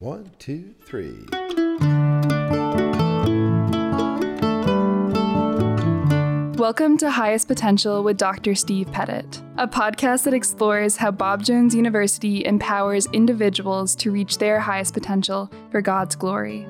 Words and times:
One, 0.00 0.30
two, 0.38 0.76
three. 0.86 1.26
Welcome 6.56 6.96
to 6.98 7.10
Highest 7.10 7.48
Potential 7.48 8.04
with 8.04 8.16
Dr. 8.16 8.54
Steve 8.54 8.92
Pettit, 8.92 9.42
a 9.56 9.66
podcast 9.66 10.22
that 10.22 10.34
explores 10.34 10.96
how 10.96 11.10
Bob 11.10 11.42
Jones 11.42 11.74
University 11.74 12.44
empowers 12.44 13.08
individuals 13.12 13.96
to 13.96 14.12
reach 14.12 14.38
their 14.38 14.60
highest 14.60 14.94
potential 14.94 15.50
for 15.72 15.80
God's 15.80 16.14
glory. 16.14 16.64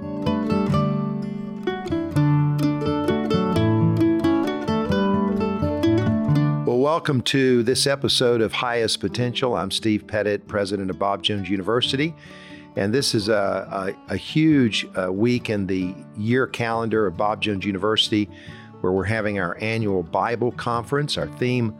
Well, 6.65 6.79
welcome 6.79 7.21
to 7.25 7.63
this 7.63 7.87
episode 7.87 8.41
of 8.41 8.55
Highest 8.55 9.01
Potential. 9.01 9.55
I'm 9.55 9.71
Steve 9.71 10.07
Pettit, 10.07 10.49
president 10.49 10.89
of 10.89 10.99
Bob 10.99 11.23
Jones 11.23 11.51
University. 11.51 12.15
And 12.79 12.95
this 12.95 13.13
is 13.13 13.29
a, 13.29 13.95
a, 14.09 14.15
a 14.15 14.17
huge 14.17 14.87
uh, 14.97 15.13
week 15.13 15.51
in 15.51 15.67
the 15.67 15.93
year 16.17 16.47
calendar 16.47 17.09
of 17.09 17.17
Bob 17.17 17.43
Jones 17.43 17.65
University 17.65 18.31
where 18.81 18.93
we're 18.93 19.03
having 19.03 19.41
our 19.41 19.59
annual 19.61 20.05
Bible 20.05 20.53
conference. 20.53 21.19
Our 21.19 21.27
theme 21.27 21.77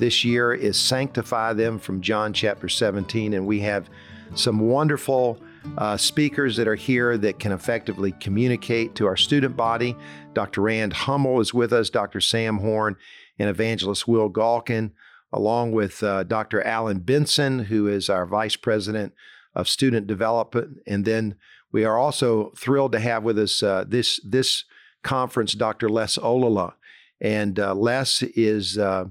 this 0.00 0.24
year 0.24 0.52
is 0.52 0.76
Sanctify 0.76 1.52
Them 1.52 1.78
from 1.78 2.00
John 2.00 2.32
chapter 2.32 2.68
17. 2.68 3.34
And 3.34 3.46
we 3.46 3.60
have 3.60 3.88
some 4.34 4.58
wonderful 4.58 5.38
uh, 5.78 5.96
speakers 5.96 6.56
that 6.56 6.66
are 6.66 6.74
here 6.74 7.16
that 7.16 7.38
can 7.38 7.52
effectively 7.52 8.10
communicate 8.18 8.96
to 8.96 9.06
our 9.06 9.16
student 9.16 9.56
body. 9.56 9.94
Dr. 10.34 10.62
Rand 10.62 10.94
Hummel 10.94 11.40
is 11.40 11.54
with 11.54 11.72
us, 11.72 11.90
Dr. 11.90 12.20
Sam 12.20 12.58
Horn, 12.58 12.96
and 13.38 13.48
evangelist 13.48 14.08
Will 14.08 14.28
Galkin, 14.28 14.90
along 15.32 15.70
with 15.70 16.02
uh, 16.02 16.24
Dr. 16.24 16.60
Alan 16.62 16.98
Benson, 16.98 17.60
who 17.66 17.86
is 17.86 18.10
our 18.10 18.26
vice 18.26 18.56
president 18.56 19.12
of 19.54 19.68
student 19.68 20.06
development. 20.06 20.78
And 20.86 21.04
then 21.04 21.36
we 21.72 21.84
are 21.84 21.98
also 21.98 22.52
thrilled 22.56 22.92
to 22.92 23.00
have 23.00 23.22
with 23.22 23.38
us 23.38 23.62
uh, 23.62 23.84
this 23.86 24.20
this 24.24 24.64
conference 25.02 25.54
Dr. 25.54 25.88
Les 25.88 26.18
Ollila. 26.18 26.74
And 27.20 27.58
uh, 27.58 27.74
Les 27.74 28.22
is 28.22 28.78
uh, 28.78 29.04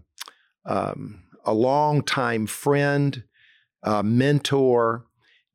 um, 0.65 1.23
a 1.45 1.53
longtime 1.53 2.47
friend, 2.47 3.23
mentor, 4.03 5.05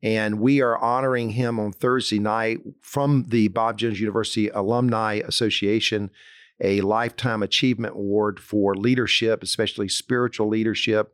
and 0.01 0.39
we 0.39 0.61
are 0.61 0.77
honoring 0.77 1.31
him 1.31 1.59
on 1.59 1.71
Thursday 1.73 2.19
night 2.19 2.59
from 2.81 3.25
the 3.27 3.49
Bob 3.49 3.77
Jones 3.77 3.99
University 3.99 4.49
Alumni 4.49 5.21
Association 5.25 6.11
a 6.61 6.81
Lifetime 6.81 7.43
Achievement 7.43 7.95
Award 7.95 8.39
for 8.39 8.75
leadership, 8.75 9.43
especially 9.43 9.89
spiritual 9.89 10.47
leadership, 10.47 11.13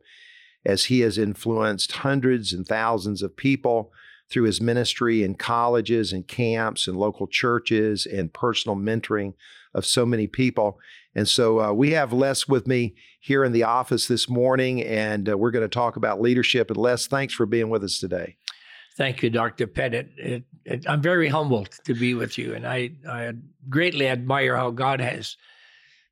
as 0.64 0.86
he 0.86 1.00
has 1.00 1.18
influenced 1.18 1.92
hundreds 1.92 2.52
and 2.52 2.66
thousands 2.66 3.22
of 3.22 3.36
people 3.36 3.92
through 4.30 4.44
his 4.44 4.60
ministry 4.60 5.22
in 5.22 5.34
colleges 5.34 6.12
and 6.12 6.26
camps 6.26 6.88
and 6.88 6.96
local 6.96 7.26
churches 7.26 8.06
and 8.06 8.32
personal 8.32 8.76
mentoring 8.76 9.34
of 9.74 9.84
so 9.84 10.06
many 10.06 10.26
people. 10.26 10.78
And 11.14 11.28
so 11.28 11.60
uh, 11.60 11.72
we 11.72 11.90
have 11.90 12.12
Les 12.12 12.48
with 12.48 12.66
me 12.66 12.94
here 13.20 13.44
in 13.44 13.52
the 13.52 13.64
office 13.64 14.08
this 14.08 14.28
morning, 14.28 14.82
and 14.82 15.28
uh, 15.28 15.36
we're 15.36 15.50
going 15.50 15.64
to 15.64 15.68
talk 15.68 15.96
about 15.96 16.20
leadership. 16.20 16.70
And 16.70 16.78
Les, 16.78 17.06
thanks 17.06 17.34
for 17.34 17.44
being 17.44 17.68
with 17.68 17.84
us 17.84 17.98
today. 17.98 18.36
Thank 18.96 19.22
you, 19.22 19.30
Dr. 19.30 19.66
Pettit. 19.66 20.10
It, 20.16 20.44
it, 20.64 20.84
I'm 20.88 21.02
very 21.02 21.28
humbled 21.28 21.70
to 21.84 21.94
be 21.94 22.14
with 22.14 22.38
you, 22.38 22.54
and 22.54 22.66
I, 22.66 22.92
I 23.08 23.32
greatly 23.68 24.08
admire 24.08 24.56
how 24.56 24.70
God 24.70 25.00
has 25.00 25.36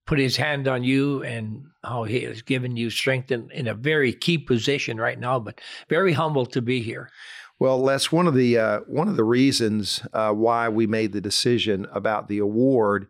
put 0.07 0.19
his 0.19 0.37
hand 0.37 0.67
on 0.67 0.83
you 0.83 1.23
and 1.23 1.65
how 1.85 2.05
he 2.05 2.23
has 2.25 2.43
given 2.43 2.77
you 2.77 2.91
strength 2.91 3.31
in, 3.31 3.51
in 3.53 3.69
a 3.69 3.75
very 3.75 4.13
key 4.13 4.39
position 4.39 4.99
right 4.99 5.19
now, 5.19 5.39
but 5.39 5.61
very 5.89 6.13
humble 6.13 6.47
to 6.47 6.61
be 6.61 6.83
here. 6.83 7.11
Well, 7.59 7.81
Les, 7.81 8.11
one 8.11 8.27
of 8.27 8.35
the 8.35 8.59
uh, 8.59 8.81
one 8.87 9.09
of 9.09 9.17
the 9.17 9.25
reasons 9.25 10.01
uh, 10.13 10.33
why 10.33 10.69
we 10.69 10.87
made 10.87 11.13
the 11.13 11.21
decision 11.21 11.87
about 11.93 12.29
the 12.29 12.39
award 12.39 13.09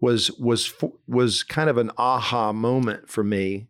was 0.00 0.32
was 0.32 0.74
was 1.06 1.44
kind 1.44 1.70
of 1.70 1.78
an 1.78 1.92
aha 1.96 2.52
moment 2.52 3.08
for 3.08 3.22
me 3.22 3.68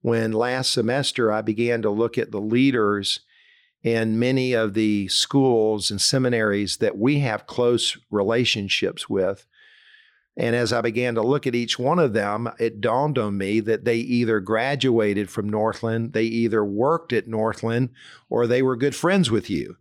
when 0.00 0.32
last 0.32 0.70
semester 0.70 1.32
I 1.32 1.42
began 1.42 1.82
to 1.82 1.90
look 1.90 2.18
at 2.18 2.30
the 2.30 2.40
leaders 2.40 3.20
in 3.82 4.18
many 4.18 4.52
of 4.52 4.74
the 4.74 5.08
schools 5.08 5.90
and 5.90 6.00
seminaries 6.00 6.76
that 6.78 6.96
we 6.96 7.18
have 7.20 7.46
close 7.46 7.98
relationships 8.10 9.10
with 9.10 9.46
and 10.36 10.56
as 10.56 10.72
I 10.72 10.80
began 10.80 11.14
to 11.14 11.22
look 11.22 11.46
at 11.46 11.54
each 11.54 11.78
one 11.78 12.00
of 12.00 12.12
them, 12.12 12.50
it 12.58 12.80
dawned 12.80 13.18
on 13.18 13.38
me 13.38 13.60
that 13.60 13.84
they 13.84 13.96
either 13.96 14.40
graduated 14.40 15.30
from 15.30 15.48
Northland, 15.48 16.12
they 16.12 16.24
either 16.24 16.64
worked 16.64 17.12
at 17.12 17.28
Northland, 17.28 17.90
or 18.28 18.46
they 18.46 18.62
were 18.62 18.76
good 18.76 18.96
friends 18.96 19.30
with 19.30 19.48
you. 19.48 19.76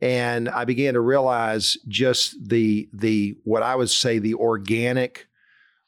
And 0.00 0.48
I 0.48 0.64
began 0.64 0.94
to 0.94 1.00
realize 1.00 1.76
just 1.88 2.48
the 2.48 2.88
the 2.92 3.36
what 3.44 3.62
I 3.62 3.74
would 3.74 3.90
say 3.90 4.18
the 4.18 4.34
organic 4.34 5.26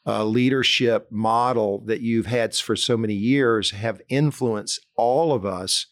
uh, 0.06 0.24
leadership 0.24 1.06
model 1.12 1.80
that 1.84 2.00
you've 2.00 2.26
had 2.26 2.54
for 2.56 2.74
so 2.74 2.96
many 2.96 3.14
years 3.14 3.72
have 3.72 4.00
influenced 4.08 4.84
all 4.96 5.32
of 5.32 5.44
us. 5.44 5.86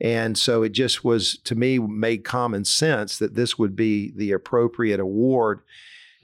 And 0.00 0.36
so 0.36 0.62
it 0.62 0.70
just 0.70 1.04
was 1.04 1.38
to 1.44 1.54
me 1.54 1.78
made 1.78 2.24
common 2.24 2.64
sense 2.64 3.18
that 3.18 3.34
this 3.34 3.58
would 3.58 3.76
be 3.76 4.12
the 4.16 4.32
appropriate 4.32 4.98
award 4.98 5.60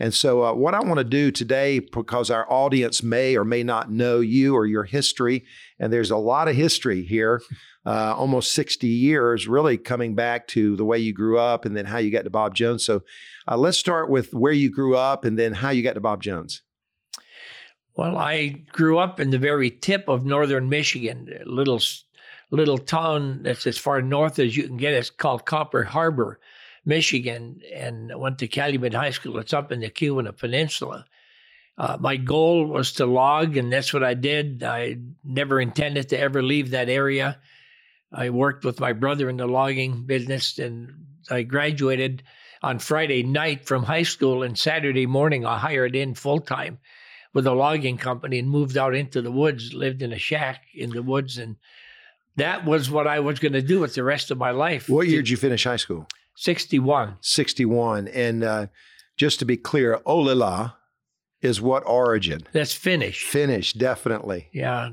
and 0.00 0.14
so, 0.14 0.44
uh, 0.44 0.53
what 0.53 0.75
I 0.75 0.81
want 0.81 0.98
to 0.98 1.04
do 1.04 1.31
today, 1.32 1.81
because 1.81 2.31
our 2.31 2.50
audience 2.50 3.03
may 3.03 3.36
or 3.36 3.44
may 3.44 3.64
not 3.64 3.91
know 3.91 4.20
you 4.20 4.54
or 4.54 4.64
your 4.64 4.84
history, 4.84 5.44
and 5.81 5.92
there's 5.92 6.12
a 6.12 6.16
lot 6.16 6.47
of 6.47 6.54
history 6.54 7.03
here, 7.03 7.42
uh, 7.84 8.14
almost 8.16 8.54
60 8.54 8.86
years, 8.86 9.48
really 9.48 9.76
coming 9.76 10.14
back 10.14 10.47
to 10.48 10.76
the 10.76 10.84
way 10.84 10.98
you 10.98 11.12
grew 11.12 11.38
up 11.38 11.64
and 11.64 11.76
then 11.76 11.86
how 11.86 11.98
you 11.98 12.10
got 12.12 12.25
to 12.25 12.31
Bob 12.31 12.54
Jones. 12.54 12.84
So, 12.84 13.03
uh, 13.48 13.56
let's 13.56 13.78
start 13.78 14.09
with 14.09 14.32
where 14.32 14.53
you 14.53 14.70
grew 14.70 14.97
up 14.97 15.25
and 15.25 15.36
then 15.36 15.53
how 15.53 15.70
you 15.70 15.82
got 15.82 15.94
to 15.94 16.00
Bob 16.00 16.22
Jones. 16.22 16.62
Well, 17.97 18.16
I 18.16 18.48
grew 18.70 18.98
up 18.98 19.19
in 19.19 19.30
the 19.30 19.38
very 19.38 19.72
tip 19.72 20.09
of 20.09 20.25
northern 20.25 20.69
Michigan, 20.69 21.28
a 21.44 21.48
little 21.48 21.80
little 22.50 22.78
town 22.78 23.42
that's 23.42 23.66
as 23.66 23.76
far 23.76 24.00
north 24.00 24.38
as 24.38 24.56
you 24.56 24.62
can 24.62 24.76
get. 24.76 24.94
It's 24.94 25.10
called 25.10 25.44
Copper 25.44 25.82
Harbor. 25.82 26.38
Michigan 26.88 27.60
and 27.72 28.19
went 28.19 28.38
to 28.38 28.49
Calumet 28.49 28.94
High 28.94 29.10
School. 29.10 29.38
It's 29.38 29.53
up 29.53 29.71
in 29.71 29.81
the 29.81 29.91
Keweenaw 29.91 30.38
Peninsula. 30.38 31.04
Uh, 31.76 31.97
my 32.00 32.16
goal 32.16 32.66
was 32.66 32.93
to 32.93 33.06
log, 33.06 33.56
and 33.56 33.72
that's 33.72 33.93
what 33.93 34.03
I 34.03 34.15
did. 34.15 34.65
I 34.65 34.97
never 35.22 35.60
intended 35.60 36.09
to 36.09 36.19
ever 36.19 36.43
leave 36.43 36.71
that 36.71 36.88
area. 36.88 37.38
I 38.10 38.31
worked 38.31 38.65
with 38.65 38.81
my 38.81 38.94
brother 38.94 39.28
in 39.28 39.37
the 39.37 39.47
logging 39.47 40.04
business, 40.06 40.59
and 40.59 41.06
I 41.31 41.43
graduated 41.43 42.22
on 42.62 42.78
Friday 42.78 43.22
night 43.22 43.66
from 43.66 43.84
high 43.84 44.03
school. 44.03 44.43
And 44.43 44.59
Saturday 44.59 45.06
morning, 45.06 45.44
I 45.44 45.59
hired 45.59 45.94
in 45.94 46.15
full 46.15 46.41
time 46.41 46.78
with 47.34 47.47
a 47.47 47.53
logging 47.53 47.98
company 47.98 48.38
and 48.38 48.48
moved 48.48 48.78
out 48.78 48.94
into 48.94 49.21
the 49.21 49.31
woods, 49.31 49.75
lived 49.75 50.03
in 50.03 50.12
a 50.12 50.19
shack 50.19 50.65
in 50.75 50.91
the 50.91 51.03
woods. 51.03 51.37
And 51.37 51.56
that 52.37 52.65
was 52.65 52.91
what 52.91 53.06
I 53.06 53.21
was 53.21 53.38
going 53.38 53.53
to 53.53 53.62
do 53.62 53.78
with 53.78 53.94
the 53.94 54.03
rest 54.03 54.31
of 54.31 54.38
my 54.38 54.50
life. 54.50 54.88
What 54.88 55.06
year 55.06 55.21
did 55.21 55.28
you 55.28 55.37
finish 55.37 55.65
high 55.65 55.77
school? 55.77 56.09
61. 56.38 57.16
61. 57.21 58.06
And 58.09 58.44
uh, 58.44 58.66
just 59.16 59.41
to 59.41 59.44
be 59.44 59.56
clear, 59.56 59.99
Ollila 60.06 60.75
is 61.43 61.60
what 61.60 61.82
origin? 61.84 62.47
That's 62.53 62.72
Finnish. 62.72 63.25
Finnish, 63.25 63.72
definitely. 63.72 64.48
Yeah. 64.53 64.91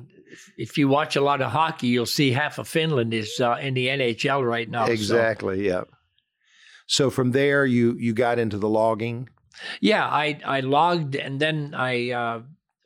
If 0.57 0.75
you 0.75 0.87
watch 0.87 1.15
a 1.15 1.21
lot 1.21 1.41
of 1.41 1.51
hockey, 1.51 1.87
you'll 1.87 2.07
see 2.07 2.31
half 2.31 2.57
of 2.57 2.67
Finland 2.67 3.13
is 3.13 3.39
uh, 3.39 3.57
in 3.61 3.75
the 3.75 3.87
NHL 3.87 4.43
right 4.43 4.67
now. 4.67 4.85
Exactly. 4.85 5.57
So. 5.57 5.61
Yeah. 5.61 5.83
So 6.87 7.09
from 7.11 7.31
there, 7.31 7.65
you 7.65 7.95
you 7.99 8.13
got 8.13 8.37
into 8.39 8.57
the 8.57 8.69
logging. 8.69 9.29
Yeah, 9.81 10.05
I 10.05 10.39
I 10.45 10.59
logged, 10.59 11.15
and 11.15 11.39
then 11.39 11.73
I 11.75 12.11
uh, 12.11 12.41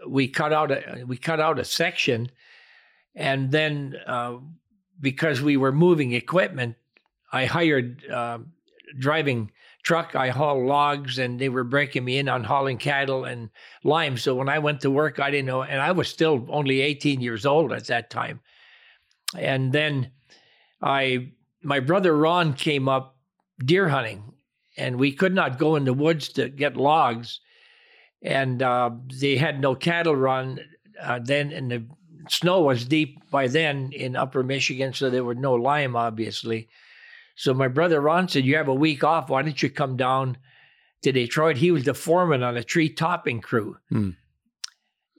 we 0.08 0.28
cut 0.28 0.54
out 0.54 0.72
a 0.72 1.04
we 1.06 1.18
cut 1.18 1.40
out 1.42 1.60
a 1.60 1.66
section, 1.66 2.30
and 3.16 3.52
then 3.52 3.96
uh, 4.08 4.38
because 5.02 5.42
we 5.42 5.58
were 5.58 5.74
moving 5.74 6.14
equipment, 6.14 6.76
I 7.32 7.46
hired 7.46 8.10
uh, 8.10 8.40
driving 8.98 9.52
truck. 9.84 10.16
I 10.16 10.30
haul 10.30 10.66
logs, 10.66 11.20
and 11.20 11.40
they 11.40 11.50
were 11.50 11.64
breaking 11.64 12.06
me 12.06 12.18
in 12.18 12.30
on 12.30 12.44
hauling 12.44 12.78
cattle 12.78 13.26
and 13.26 13.50
lime. 13.84 14.18
So 14.18 14.36
when 14.36 14.50
I 14.50 14.60
went 14.60 14.82
to 14.82 14.92
work, 14.92 15.20
I 15.20 15.32
didn't 15.32 15.48
know, 15.48 15.64
and 15.64 15.82
I 15.82 15.92
was 15.92 16.08
still 16.08 16.46
only 16.50 16.82
18 16.82 17.22
years 17.22 17.46
old 17.46 17.72
at 17.72 17.88
that 17.88 18.10
time. 18.10 18.40
And 19.38 19.72
then 19.72 20.12
I, 20.82 21.32
my 21.64 21.80
brother 21.80 22.16
Ron 22.16 22.54
came 22.54 22.90
up 22.90 23.16
deer 23.64 23.90
hunting, 23.90 24.34
and 24.78 24.98
we 24.98 25.12
could 25.12 25.34
not 25.34 25.60
go 25.60 25.76
in 25.76 25.86
the 25.86 25.94
woods 25.94 26.30
to 26.30 26.50
get 26.50 26.78
logs, 26.78 27.40
and 28.22 28.62
uh, 28.62 28.92
they 29.20 29.38
had 29.38 29.62
no 29.62 29.76
cattle 29.76 30.16
run 30.16 30.60
uh, 31.02 31.20
then, 31.24 31.52
and 31.52 31.72
the 31.72 31.86
snow 32.30 32.62
was 32.62 32.86
deep 32.86 33.20
by 33.32 33.48
then 33.48 33.92
in 33.94 34.16
Upper 34.16 34.44
Michigan, 34.44 34.94
so 34.94 35.10
there 35.10 35.24
were 35.24 35.36
no 35.36 35.54
lime, 35.54 35.96
obviously. 35.96 36.70
So 37.40 37.54
my 37.54 37.70
brother 37.70 38.02
Ron 38.02 38.28
said, 38.28 38.44
You 38.44 38.58
have 38.58 38.68
a 38.68 38.74
week 38.74 39.02
off. 39.02 39.30
Why 39.30 39.42
don't 39.42 39.64
you 39.64 39.70
come 39.70 39.96
down 39.96 40.38
to 41.04 41.14
Detroit? 41.14 41.56
He 41.56 41.72
was 41.72 41.86
the 41.86 41.94
foreman 41.94 42.44
on 42.44 42.58
a 42.58 42.64
tree 42.66 42.90
topping 42.90 43.40
crew. 43.40 43.78
Hmm. 43.88 44.10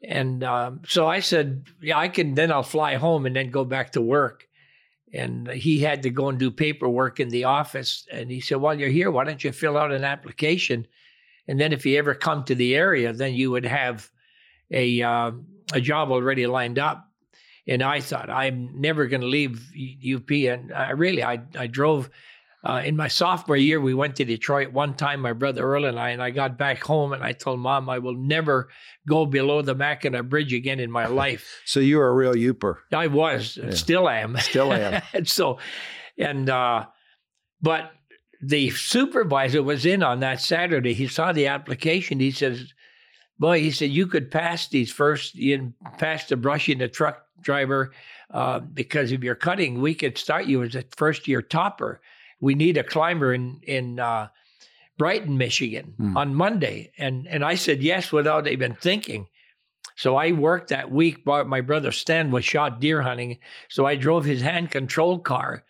And 0.05 0.45
um, 0.45 0.83
so 0.87 1.07
I 1.07 1.21
said, 1.21 1.65
Yeah, 1.81 1.99
I 1.99 2.09
can, 2.09 2.35
then 2.35 2.53
I'll 2.53 2.63
fly 2.63 2.97
home 2.97 3.25
and 3.25 3.35
then 3.35 3.51
go 3.51 3.65
back 3.65 3.93
to 3.93 4.03
work. 4.03 4.47
and 5.15 5.49
he 5.49 5.81
had 5.81 6.03
to 6.03 6.11
go 6.11 6.29
and 6.29 6.39
do 6.39 6.51
paperwork 6.51 7.21
in 7.21 7.31
the 7.31 7.45
office. 7.45 8.07
And 8.13 8.31
he 8.31 8.41
said, 8.41 8.59
"While 8.59 8.79
you're 8.79 8.91
here, 8.91 9.11
why 9.11 9.25
don't 9.25 9.43
you 9.43 9.51
fill 9.51 9.79
out 9.79 9.91
an 9.91 10.05
application? 10.05 10.87
And 11.49 11.59
then 11.59 11.73
if 11.73 11.87
you 11.87 11.99
ever 11.99 12.15
come 12.15 12.45
to 12.45 12.55
the 12.55 12.77
area, 12.77 13.13
then 13.15 13.35
you 13.35 13.51
would 13.51 13.65
have 13.65 14.11
a 14.71 15.03
uh, 15.03 15.33
a 15.73 15.81
job 15.81 16.11
already 16.11 16.47
lined 16.47 16.79
up." 16.79 17.10
And 17.71 17.83
I 17.83 18.01
thought, 18.01 18.29
I'm 18.29 18.79
never 18.79 19.07
going 19.07 19.23
to 19.23 19.27
leave 19.27 19.71
UP. 20.15 20.31
And 20.31 20.73
I 20.73 20.91
really, 20.91 21.25
I 21.25 21.41
I 21.57 21.67
drove 21.67 22.11
uh, 22.63 22.83
in 22.85 22.95
my 22.95 23.09
sophomore 23.09 23.57
year, 23.57 23.81
we 23.81 23.95
went 23.95 24.17
to 24.17 24.25
Detroit 24.25 24.73
one 24.73 24.95
time, 24.95 25.21
my 25.21 25.33
brother 25.33 25.63
Earl 25.63 25.87
and 25.87 25.99
I, 25.99 26.11
and 26.11 26.23
I 26.23 26.31
got 26.31 26.59
back 26.59 26.83
home 26.83 27.13
and 27.13 27.23
I 27.23 27.33
told 27.33 27.59
mom 27.59 27.89
I 27.89 27.99
will 27.99 28.15
never 28.15 28.69
go 29.09 29.25
below 29.25 29.63
the 29.63 29.75
Mackinac 29.75 30.29
Bridge 30.29 30.53
again 30.53 30.79
in 30.79 30.91
my 30.91 31.07
life. 31.23 31.63
so 31.65 31.81
you 31.81 31.97
were 31.97 32.09
a 32.09 32.15
real 32.15 32.35
Yooper. 32.35 32.77
I 32.93 33.07
was, 33.07 33.57
yeah. 33.57 33.71
still 33.71 34.09
am. 34.09 34.37
Still 34.39 34.73
am. 34.75 35.01
and 35.15 35.27
so, 35.27 35.59
and, 36.19 36.51
uh, 36.51 36.87
but 37.63 37.93
the 38.43 38.71
supervisor 38.71 39.63
was 39.63 39.87
in 39.87 40.03
on 40.03 40.21
that 40.21 40.43
Saturday. 40.43 40.93
He 40.93 41.09
saw 41.09 41.33
the 41.33 41.47
application. 41.47 42.21
He 42.21 42.31
says, 42.31 42.75
boy, 43.39 43.61
he 43.61 43.71
said, 43.71 43.91
you 43.91 44.07
could 44.07 44.31
pass 44.31 44.69
these 44.69 44.93
first, 44.93 45.35
you 45.35 45.73
pass 45.97 46.27
the 46.27 46.37
brushing 46.37 46.79
the 46.79 46.89
truck 46.89 47.25
driver 47.43 47.93
uh, 48.31 48.61
because 48.61 49.13
you're 49.13 49.35
cutting. 49.35 49.81
We 49.81 49.95
could 49.95 50.19
start 50.19 50.47
you 50.47 50.63
as 50.63 50.75
a 50.75 50.85
first 50.97 51.29
year 51.29 51.43
topper 51.43 52.01
we 52.41 52.55
need 52.55 52.77
a 52.77 52.85
climber 52.85 53.33
in 53.33 53.61
in 53.63 54.01
uh, 54.01 54.29
Brighton, 54.99 55.39
Michigan 55.39 55.95
mm. 55.99 56.17
on 56.17 56.35
Monday. 56.35 56.93
And 56.99 57.29
and 57.29 57.45
I 57.45 57.55
said 57.55 57.83
yes 57.83 58.11
without 58.11 58.49
even 58.49 58.75
thinking. 58.75 59.29
So 59.97 60.17
I 60.17 60.33
worked 60.33 60.71
that 60.71 60.91
week. 60.91 61.27
My 61.27 61.61
brother 61.61 61.93
Stan 61.93 62.31
was 62.31 62.45
shot 62.45 62.81
deer 62.81 63.03
hunting. 63.03 63.39
So 63.69 63.85
I 63.85 63.97
drove 63.97 64.25
his 64.25 64.41
hand 64.41 64.71
control 64.71 65.19
car 65.19 65.65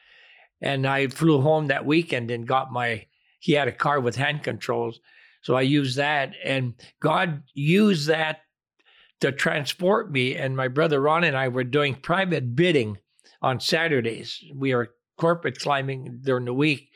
and 0.61 0.87
I 0.87 1.09
flew 1.09 1.41
home 1.41 1.67
that 1.67 1.85
weekend 1.85 2.31
and 2.31 2.47
got 2.47 2.71
my, 2.71 3.07
he 3.41 3.55
had 3.55 3.67
a 3.67 3.73
car 3.73 3.99
with 3.99 4.15
hand 4.15 4.45
controls. 4.45 5.01
So 5.43 5.57
I 5.57 5.63
used 5.63 5.97
that 5.97 6.35
and 6.45 6.75
God 7.01 7.43
used 7.55 8.07
that 8.07 8.43
to 9.21 9.33
transport 9.33 10.11
me. 10.11 10.35
And 10.35 10.57
my 10.57 10.69
brother 10.69 11.01
Ron 11.01 11.25
and 11.25 11.37
I 11.37 11.49
were 11.49 11.65
doing 11.65 11.95
private 11.95 12.55
bidding 12.57 12.99
on 13.43 13.61
Saturdays. 13.61 14.43
We 14.55 14.75
were 14.75 14.95
corporate 15.19 15.59
climbing 15.59 16.21
during 16.23 16.47
the 16.47 16.55
week. 16.55 16.89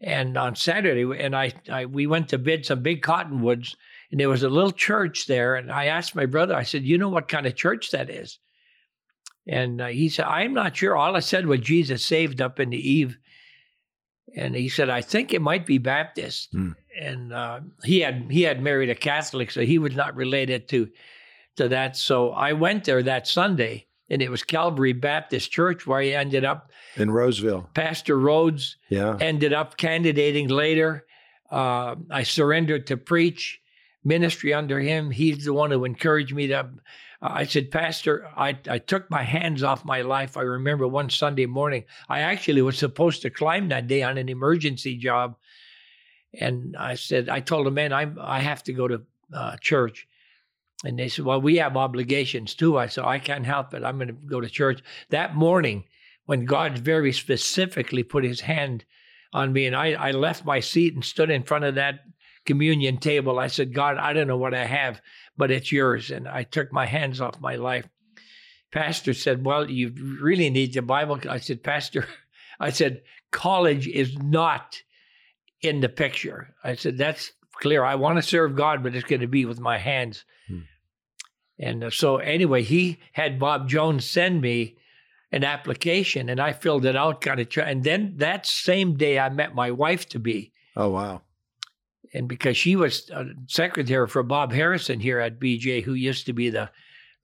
And 0.00 0.36
on 0.36 0.56
Saturday, 0.56 1.04
and 1.22 1.36
I, 1.36 1.52
I 1.70 1.86
we 1.86 2.08
went 2.08 2.28
to 2.30 2.38
bid 2.38 2.66
some 2.66 2.82
big 2.82 3.02
cottonwoods, 3.02 3.76
and 4.10 4.18
there 4.18 4.28
was 4.28 4.42
a 4.42 4.48
little 4.48 4.72
church 4.72 5.26
there. 5.26 5.54
And 5.54 5.70
I 5.70 5.86
asked 5.86 6.16
my 6.16 6.26
brother, 6.26 6.56
I 6.56 6.64
said, 6.64 6.82
"You 6.82 6.98
know 6.98 7.08
what 7.08 7.28
kind 7.28 7.46
of 7.46 7.54
church 7.54 7.92
that 7.92 8.10
is?" 8.10 8.40
And 9.46 9.80
uh, 9.80 9.86
he 9.86 10.08
said, 10.08 10.24
"I'm 10.24 10.54
not 10.54 10.76
sure." 10.76 10.96
All 10.96 11.14
I 11.14 11.20
said 11.20 11.46
was 11.46 11.60
Jesus 11.60 12.04
saved 12.04 12.40
up 12.40 12.58
in 12.58 12.70
the 12.70 12.90
eve. 12.90 13.16
And 14.34 14.56
he 14.56 14.68
said, 14.68 14.90
"I 14.90 15.02
think 15.02 15.32
it 15.32 15.40
might 15.40 15.66
be 15.66 15.78
Baptist." 15.78 16.52
Mm. 16.52 16.74
And 17.00 17.32
uh, 17.32 17.60
he 17.84 18.00
had 18.00 18.26
he 18.28 18.42
had 18.42 18.60
married 18.60 18.90
a 18.90 18.96
Catholic, 18.96 19.52
so 19.52 19.60
he 19.60 19.78
was 19.78 19.94
not 19.94 20.16
related 20.16 20.68
to 20.70 20.88
to 21.56 21.68
that. 21.68 21.96
So 21.96 22.30
I 22.30 22.52
went 22.52 22.84
there 22.84 23.02
that 23.02 23.26
Sunday, 23.26 23.86
and 24.08 24.22
it 24.22 24.30
was 24.30 24.42
Calvary 24.42 24.92
Baptist 24.92 25.50
Church 25.50 25.86
where 25.86 26.00
he 26.00 26.14
ended 26.14 26.44
up 26.44 26.70
in 26.96 27.10
Roseville. 27.10 27.68
Pastor 27.74 28.18
Rhodes 28.18 28.76
yeah. 28.88 29.16
ended 29.20 29.52
up 29.52 29.76
candidating 29.76 30.48
later. 30.48 31.06
Uh, 31.50 31.96
I 32.10 32.22
surrendered 32.22 32.86
to 32.88 32.96
preach 32.96 33.60
ministry 34.04 34.52
under 34.52 34.80
him. 34.80 35.10
He's 35.10 35.44
the 35.44 35.52
one 35.52 35.70
who 35.70 35.84
encouraged 35.84 36.34
me 36.34 36.48
to. 36.48 36.58
Uh, 36.60 36.68
I 37.20 37.44
said, 37.44 37.70
Pastor, 37.70 38.28
I, 38.36 38.58
I 38.68 38.78
took 38.78 39.10
my 39.10 39.22
hands 39.22 39.62
off 39.62 39.84
my 39.84 40.02
life. 40.02 40.36
I 40.36 40.42
remember 40.42 40.88
one 40.88 41.08
Sunday 41.08 41.46
morning, 41.46 41.84
I 42.08 42.20
actually 42.20 42.62
was 42.62 42.78
supposed 42.78 43.22
to 43.22 43.30
climb 43.30 43.68
that 43.68 43.86
day 43.86 44.02
on 44.02 44.18
an 44.18 44.28
emergency 44.28 44.96
job. 44.96 45.36
And 46.34 46.76
I 46.76 46.94
said, 46.94 47.28
I 47.28 47.40
told 47.40 47.66
him, 47.66 47.74
man, 47.74 47.92
I'm, 47.92 48.18
I 48.20 48.40
have 48.40 48.62
to 48.64 48.72
go 48.72 48.88
to 48.88 49.02
uh, 49.32 49.56
church. 49.58 50.08
And 50.84 50.98
they 50.98 51.08
said, 51.08 51.24
Well, 51.24 51.40
we 51.40 51.56
have 51.56 51.76
obligations 51.76 52.54
too. 52.54 52.78
I 52.78 52.86
said, 52.86 53.04
I 53.04 53.18
can't 53.18 53.46
help 53.46 53.74
it. 53.74 53.84
I'm 53.84 53.96
going 53.96 54.08
to 54.08 54.14
go 54.14 54.40
to 54.40 54.48
church. 54.48 54.82
That 55.10 55.34
morning, 55.34 55.84
when 56.26 56.44
God 56.44 56.78
very 56.78 57.12
specifically 57.12 58.02
put 58.02 58.24
his 58.24 58.40
hand 58.40 58.84
on 59.32 59.52
me, 59.52 59.66
and 59.66 59.76
I, 59.76 59.92
I 59.92 60.10
left 60.10 60.44
my 60.44 60.60
seat 60.60 60.94
and 60.94 61.04
stood 61.04 61.30
in 61.30 61.42
front 61.42 61.64
of 61.64 61.76
that 61.76 62.00
communion 62.44 62.98
table, 62.98 63.38
I 63.38 63.46
said, 63.46 63.74
God, 63.74 63.96
I 63.96 64.12
don't 64.12 64.26
know 64.26 64.36
what 64.36 64.54
I 64.54 64.64
have, 64.64 65.00
but 65.36 65.50
it's 65.50 65.72
yours. 65.72 66.10
And 66.10 66.28
I 66.28 66.42
took 66.42 66.72
my 66.72 66.86
hands 66.86 67.20
off 67.20 67.40
my 67.40 67.56
life. 67.56 67.88
Pastor 68.72 69.14
said, 69.14 69.44
Well, 69.44 69.70
you 69.70 69.92
really 70.20 70.50
need 70.50 70.72
the 70.72 70.82
Bible. 70.82 71.20
I 71.28 71.38
said, 71.38 71.62
Pastor, 71.62 72.06
I 72.60 72.70
said, 72.70 73.02
college 73.30 73.86
is 73.86 74.16
not 74.18 74.82
in 75.60 75.80
the 75.80 75.88
picture. 75.88 76.54
I 76.64 76.74
said, 76.74 76.98
That's 76.98 77.32
clear. 77.60 77.84
I 77.84 77.94
want 77.94 78.16
to 78.16 78.22
serve 78.22 78.56
God, 78.56 78.82
but 78.82 78.94
it's 78.94 79.04
going 79.06 79.20
to 79.20 79.26
be 79.26 79.44
with 79.44 79.60
my 79.60 79.78
hands. 79.78 80.24
Hmm. 80.48 80.60
And 81.62 81.84
uh, 81.84 81.90
so, 81.90 82.16
anyway, 82.16 82.62
he 82.62 82.98
had 83.12 83.38
Bob 83.38 83.68
Jones 83.68 84.04
send 84.04 84.40
me 84.40 84.76
an 85.30 85.44
application, 85.44 86.28
and 86.28 86.40
I 86.40 86.52
filled 86.52 86.84
it 86.84 86.96
out, 86.96 87.20
kind 87.20 87.38
of. 87.38 87.48
Try, 87.48 87.70
and 87.70 87.84
then 87.84 88.14
that 88.16 88.46
same 88.46 88.96
day, 88.96 89.18
I 89.18 89.28
met 89.28 89.54
my 89.54 89.70
wife 89.70 90.08
to 90.10 90.18
be. 90.18 90.52
Oh 90.76 90.90
wow! 90.90 91.22
And 92.12 92.28
because 92.28 92.56
she 92.56 92.74
was 92.74 93.08
a 93.10 93.26
secretary 93.46 94.08
for 94.08 94.24
Bob 94.24 94.52
Harrison 94.52 94.98
here 94.98 95.20
at 95.20 95.38
BJ, 95.38 95.84
who 95.84 95.94
used 95.94 96.26
to 96.26 96.32
be 96.32 96.50
the 96.50 96.68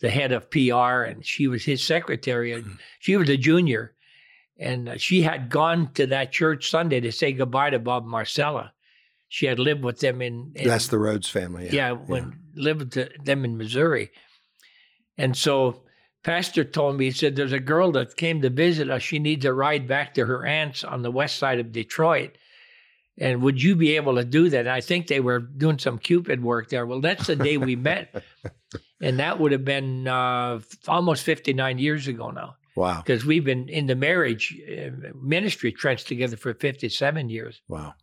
the 0.00 0.08
head 0.08 0.30
of 0.30 0.50
PR, 0.50 1.02
and 1.02 1.26
she 1.26 1.48
was 1.48 1.64
his 1.64 1.82
secretary, 1.84 2.52
and 2.52 2.64
hmm. 2.64 2.72
she 3.00 3.16
was 3.16 3.28
a 3.28 3.36
junior, 3.36 3.94
and 4.56 4.88
uh, 4.88 4.96
she 4.96 5.22
had 5.22 5.50
gone 5.50 5.92
to 5.94 6.06
that 6.06 6.30
church 6.30 6.70
Sunday 6.70 7.00
to 7.00 7.10
say 7.10 7.32
goodbye 7.32 7.70
to 7.70 7.80
Bob 7.80 8.06
Marcella. 8.06 8.72
She 9.28 9.46
had 9.46 9.58
lived 9.58 9.82
with 9.82 9.98
them 9.98 10.22
in. 10.22 10.52
in 10.54 10.68
That's 10.68 10.88
the 10.88 10.98
Rhodes 10.98 11.28
family. 11.28 11.64
Yeah, 11.64 11.72
yeah 11.72 11.92
when 11.92 12.38
yeah. 12.54 12.62
lived 12.62 12.96
with 12.96 13.24
them 13.24 13.44
in 13.44 13.58
Missouri, 13.58 14.10
and 15.18 15.36
so 15.36 15.82
pastor 16.22 16.64
told 16.64 16.96
me 16.96 17.06
he 17.06 17.10
said 17.10 17.36
there's 17.36 17.52
a 17.52 17.60
girl 17.60 17.92
that 17.92 18.16
came 18.16 18.40
to 18.42 18.50
visit 18.50 18.88
us. 18.90 19.02
She 19.02 19.18
needs 19.18 19.44
a 19.44 19.52
ride 19.52 19.86
back 19.86 20.14
to 20.14 20.24
her 20.26 20.46
aunt's 20.46 20.84
on 20.84 21.02
the 21.02 21.10
west 21.10 21.36
side 21.36 21.58
of 21.58 21.72
Detroit. 21.72 22.38
And 23.20 23.42
would 23.42 23.60
you 23.60 23.74
be 23.74 23.96
able 23.96 24.14
to 24.14 24.24
do 24.24 24.48
that? 24.48 24.60
And 24.60 24.68
I 24.70 24.80
think 24.80 25.08
they 25.08 25.20
were 25.20 25.40
doing 25.40 25.78
some 25.78 25.98
Cupid 25.98 26.42
work 26.42 26.68
there. 26.68 26.86
Well, 26.86 27.00
that's 27.00 27.26
the 27.26 27.34
day 27.34 27.56
we 27.56 27.76
met. 27.76 28.22
And 29.00 29.20
that 29.20 29.38
would 29.38 29.52
have 29.52 29.64
been 29.64 30.08
uh, 30.08 30.60
almost 30.88 31.22
59 31.22 31.78
years 31.78 32.08
ago 32.08 32.30
now. 32.30 32.56
Wow. 32.74 32.98
Because 32.98 33.24
we've 33.24 33.44
been 33.44 33.68
in 33.68 33.86
the 33.86 33.94
marriage 33.94 34.56
uh, 34.68 34.90
ministry 35.14 35.72
trench 35.72 36.04
together 36.04 36.36
for 36.36 36.54
57 36.54 37.28
years. 37.28 37.60
Wow. 37.68 37.94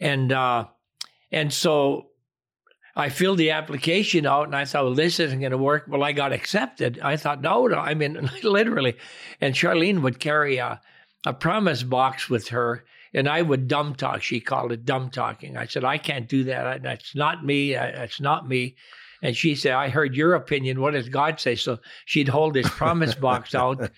And 0.00 0.32
uh, 0.32 0.66
and 1.30 1.52
so 1.52 2.10
I 2.96 3.08
filled 3.08 3.38
the 3.38 3.50
application 3.50 4.24
out 4.24 4.46
and 4.46 4.54
I 4.54 4.64
thought, 4.64 4.84
well, 4.84 4.94
this 4.94 5.18
isn't 5.18 5.40
going 5.40 5.52
to 5.52 5.58
work. 5.58 5.84
Well, 5.88 6.04
I 6.04 6.12
got 6.12 6.32
accepted. 6.32 7.00
I 7.02 7.16
thought, 7.16 7.40
no, 7.40 7.66
no, 7.66 7.76
I 7.76 7.94
mean, 7.94 8.30
literally. 8.42 8.96
And 9.40 9.54
Charlene 9.54 10.02
would 10.02 10.20
carry 10.20 10.58
a, 10.58 10.80
a 11.26 11.34
promise 11.34 11.82
box 11.82 12.30
with 12.30 12.48
her 12.48 12.84
and 13.14 13.28
I 13.28 13.42
would 13.42 13.68
dumb 13.68 13.94
talk. 13.94 14.22
She 14.22 14.40
called 14.40 14.72
it 14.72 14.84
dumb 14.84 15.10
talking. 15.10 15.56
I 15.56 15.66
said, 15.66 15.84
I 15.84 15.98
can't 15.98 16.28
do 16.28 16.44
that. 16.44 16.82
That's 16.82 17.14
not 17.14 17.44
me. 17.44 17.72
That's 17.72 18.20
not 18.20 18.48
me. 18.48 18.76
And 19.22 19.36
she 19.36 19.54
said, 19.54 19.72
I 19.72 19.88
heard 19.88 20.14
your 20.14 20.34
opinion. 20.34 20.80
What 20.80 20.92
does 20.92 21.08
God 21.08 21.40
say? 21.40 21.54
So 21.54 21.78
she'd 22.04 22.28
hold 22.28 22.54
this 22.54 22.68
promise 22.68 23.14
box 23.14 23.54
out 23.54 23.90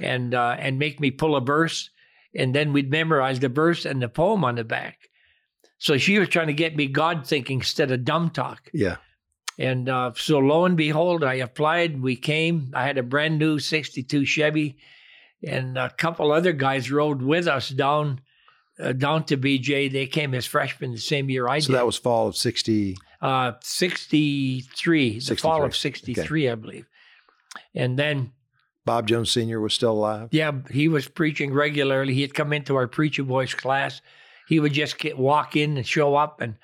and 0.00 0.32
uh, 0.32 0.56
and 0.58 0.78
make 0.78 1.00
me 1.00 1.10
pull 1.10 1.36
a 1.36 1.40
verse. 1.40 1.90
And 2.34 2.54
then 2.54 2.72
we'd 2.72 2.90
memorize 2.90 3.40
the 3.40 3.50
verse 3.50 3.84
and 3.84 4.00
the 4.00 4.08
poem 4.08 4.44
on 4.44 4.54
the 4.54 4.64
back. 4.64 5.10
So 5.82 5.98
she 5.98 6.16
was 6.20 6.28
trying 6.28 6.46
to 6.46 6.52
get 6.52 6.76
me 6.76 6.86
God 6.86 7.26
thinking 7.26 7.58
instead 7.58 7.90
of 7.90 8.04
dumb 8.04 8.30
talk. 8.30 8.70
Yeah. 8.72 8.98
And 9.58 9.88
uh, 9.88 10.12
so 10.14 10.38
lo 10.38 10.64
and 10.64 10.76
behold, 10.76 11.24
I 11.24 11.34
applied. 11.34 12.00
We 12.00 12.14
came. 12.14 12.70
I 12.72 12.86
had 12.86 12.98
a 12.98 13.02
brand 13.02 13.40
new 13.40 13.58
62 13.58 14.24
Chevy, 14.24 14.76
and 15.44 15.76
a 15.76 15.90
couple 15.90 16.30
other 16.30 16.52
guys 16.52 16.92
rode 16.92 17.20
with 17.20 17.48
us 17.48 17.68
down 17.68 18.20
uh, 18.78 18.92
down 18.92 19.24
to 19.24 19.36
BJ. 19.36 19.90
They 19.90 20.06
came 20.06 20.34
as 20.34 20.46
freshmen 20.46 20.92
the 20.92 20.98
same 20.98 21.28
year 21.28 21.48
I 21.48 21.58
so 21.58 21.66
did. 21.66 21.72
So 21.72 21.72
that 21.72 21.86
was 21.86 21.96
fall 21.96 22.28
of 22.28 22.36
60. 22.36 22.96
Uh, 23.20 23.54
63, 23.60 25.18
63, 25.18 25.34
the 25.34 25.40
fall 25.40 25.64
of 25.64 25.74
63, 25.74 26.44
okay. 26.44 26.52
I 26.52 26.54
believe. 26.54 26.86
And 27.74 27.98
then 27.98 28.30
Bob 28.84 29.08
Jones 29.08 29.32
Sr. 29.32 29.60
was 29.60 29.74
still 29.74 29.92
alive? 29.92 30.28
Yeah, 30.30 30.52
he 30.70 30.86
was 30.86 31.08
preaching 31.08 31.52
regularly. 31.52 32.14
He 32.14 32.22
had 32.22 32.34
come 32.34 32.52
into 32.52 32.76
our 32.76 32.86
preacher 32.86 33.24
boys 33.24 33.52
class 33.52 34.00
he 34.48 34.60
would 34.60 34.72
just 34.72 34.98
get, 34.98 35.18
walk 35.18 35.56
in 35.56 35.76
and 35.76 35.86
show 35.86 36.14
up, 36.14 36.40
and 36.40 36.56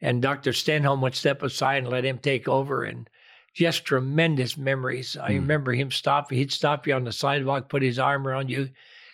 and 0.00 0.20
Dr. 0.20 0.50
Stenholm 0.50 1.00
would 1.02 1.14
step 1.14 1.42
aside 1.42 1.84
and 1.84 1.88
let 1.88 2.04
him 2.04 2.18
take 2.18 2.48
over, 2.48 2.84
and 2.84 3.08
just 3.54 3.84
tremendous 3.84 4.56
memories. 4.56 5.16
I 5.16 5.32
mm. 5.32 5.34
remember 5.36 5.72
him 5.72 5.90
stopping. 5.90 6.38
He'd 6.38 6.52
stop 6.52 6.86
you 6.86 6.94
on 6.94 7.04
the 7.04 7.12
sidewalk, 7.12 7.68
put 7.68 7.82
his 7.82 7.98
arm 7.98 8.26
around 8.26 8.50
you, 8.50 8.70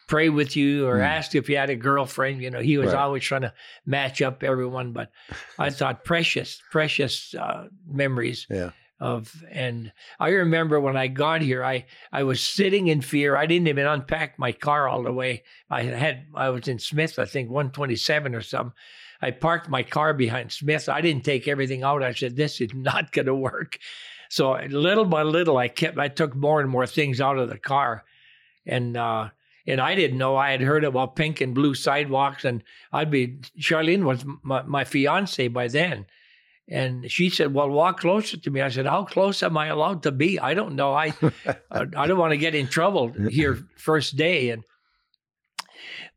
pray 0.07 0.29
with 0.29 0.57
you, 0.57 0.87
or 0.87 0.99
mm. 0.99 1.05
ask 1.05 1.35
if 1.35 1.49
you 1.49 1.57
had 1.57 1.71
a 1.71 1.77
girlfriend. 1.77 2.43
You 2.43 2.51
know, 2.51 2.61
he 2.61 2.79
was 2.79 2.89
right. 2.89 2.97
always 2.97 3.25
trying 3.25 3.43
to 3.43 3.53
match 3.85 4.23
up 4.23 4.43
everyone. 4.43 4.93
But 4.93 5.11
I 5.59 5.71
thought 5.71 6.05
precious, 6.05 6.63
precious 6.71 7.35
uh, 7.35 7.67
memories. 7.87 8.47
Yeah. 8.49 8.71
Of 9.01 9.45
and 9.51 9.93
I 10.19 10.31
remember 10.31 10.81
when 10.81 10.97
I 10.97 11.07
got 11.07 11.41
here 11.41 11.65
I 11.65 11.87
I 12.13 12.25
was 12.25 12.43
sitting 12.43 12.89
in 12.89 13.01
fear. 13.01 13.37
I 13.37 13.47
didn't 13.47 13.69
even 13.69 13.87
unpack 13.87 14.39
my 14.39 14.53
car 14.53 14.89
all 14.89 15.03
the 15.03 15.13
way. 15.13 15.45
I 15.71 15.83
had 15.83 16.27
I 16.35 16.49
was 16.51 16.67
in 16.67 16.79
Smith 16.79 17.19
I 17.19 17.25
think 17.25 17.49
127 17.49 18.35
or 18.35 18.43
something. 18.43 18.73
I 19.21 19.31
parked 19.31 19.69
my 19.69 19.83
car 19.83 20.15
behind 20.15 20.53
Smith. 20.53 20.89
I 20.89 21.01
didn't 21.01 21.25
take 21.25 21.49
everything 21.49 21.83
out. 21.83 22.03
I 22.03 22.13
said 22.13 22.37
this 22.37 22.61
is 22.61 22.71
not 22.75 23.13
going 23.13 23.27
to 23.27 23.35
work. 23.35 23.79
So 24.31 24.55
little 24.69 25.05
by 25.05 25.23
little 25.23 25.57
I 25.57 25.69
kept 25.69 25.99
I 25.99 26.09
took 26.09 26.35
more 26.35 26.61
and 26.61 26.69
more 26.69 26.87
things 26.87 27.21
out 27.21 27.39
of 27.39 27.49
the 27.49 27.59
car. 27.59 28.05
And 28.67 28.97
uh 28.97 29.29
and 29.67 29.81
I 29.83 29.95
didn't 29.95 30.19
know. 30.19 30.35
I 30.35 30.51
had 30.51 30.63
heard 30.63 30.83
about 30.83 31.15
pink 31.15 31.41
and 31.41 31.55
blue 31.55 31.75
sidewalks 31.75 32.45
and 32.45 32.65
I'd 32.93 33.11
be 33.13 33.39
Charlene 33.61 34.03
was 34.03 34.25
my, 34.43 34.63
my 34.63 34.83
fiance 34.83 35.47
by 35.49 35.69
then 35.69 36.07
and 36.71 37.11
she 37.11 37.31
said, 37.31 37.55
"Well, 37.55 37.71
walk 37.71 38.01
closer 38.01 38.37
to 38.37 38.51
me." 38.51 38.61
I 38.61 38.69
said, 38.69 38.87
"How 38.87 39.05
close 39.05 39.43
am 39.43 39.57
I 39.57 39.67
allowed 39.67 40.03
to 40.03 40.13
be? 40.13 40.39
I 40.39 40.55
don't 40.55 40.75
know. 40.75 40.93
I 40.93 41.15
I 41.71 42.07
don't 42.07 42.19
want 42.19 42.33
to 42.33 42.37
get 42.37 42.55
in 42.55 42.69
trouble 42.69 43.13
here 43.31 43.59
first 43.77 44.17
day." 44.17 44.51
And 44.51 44.65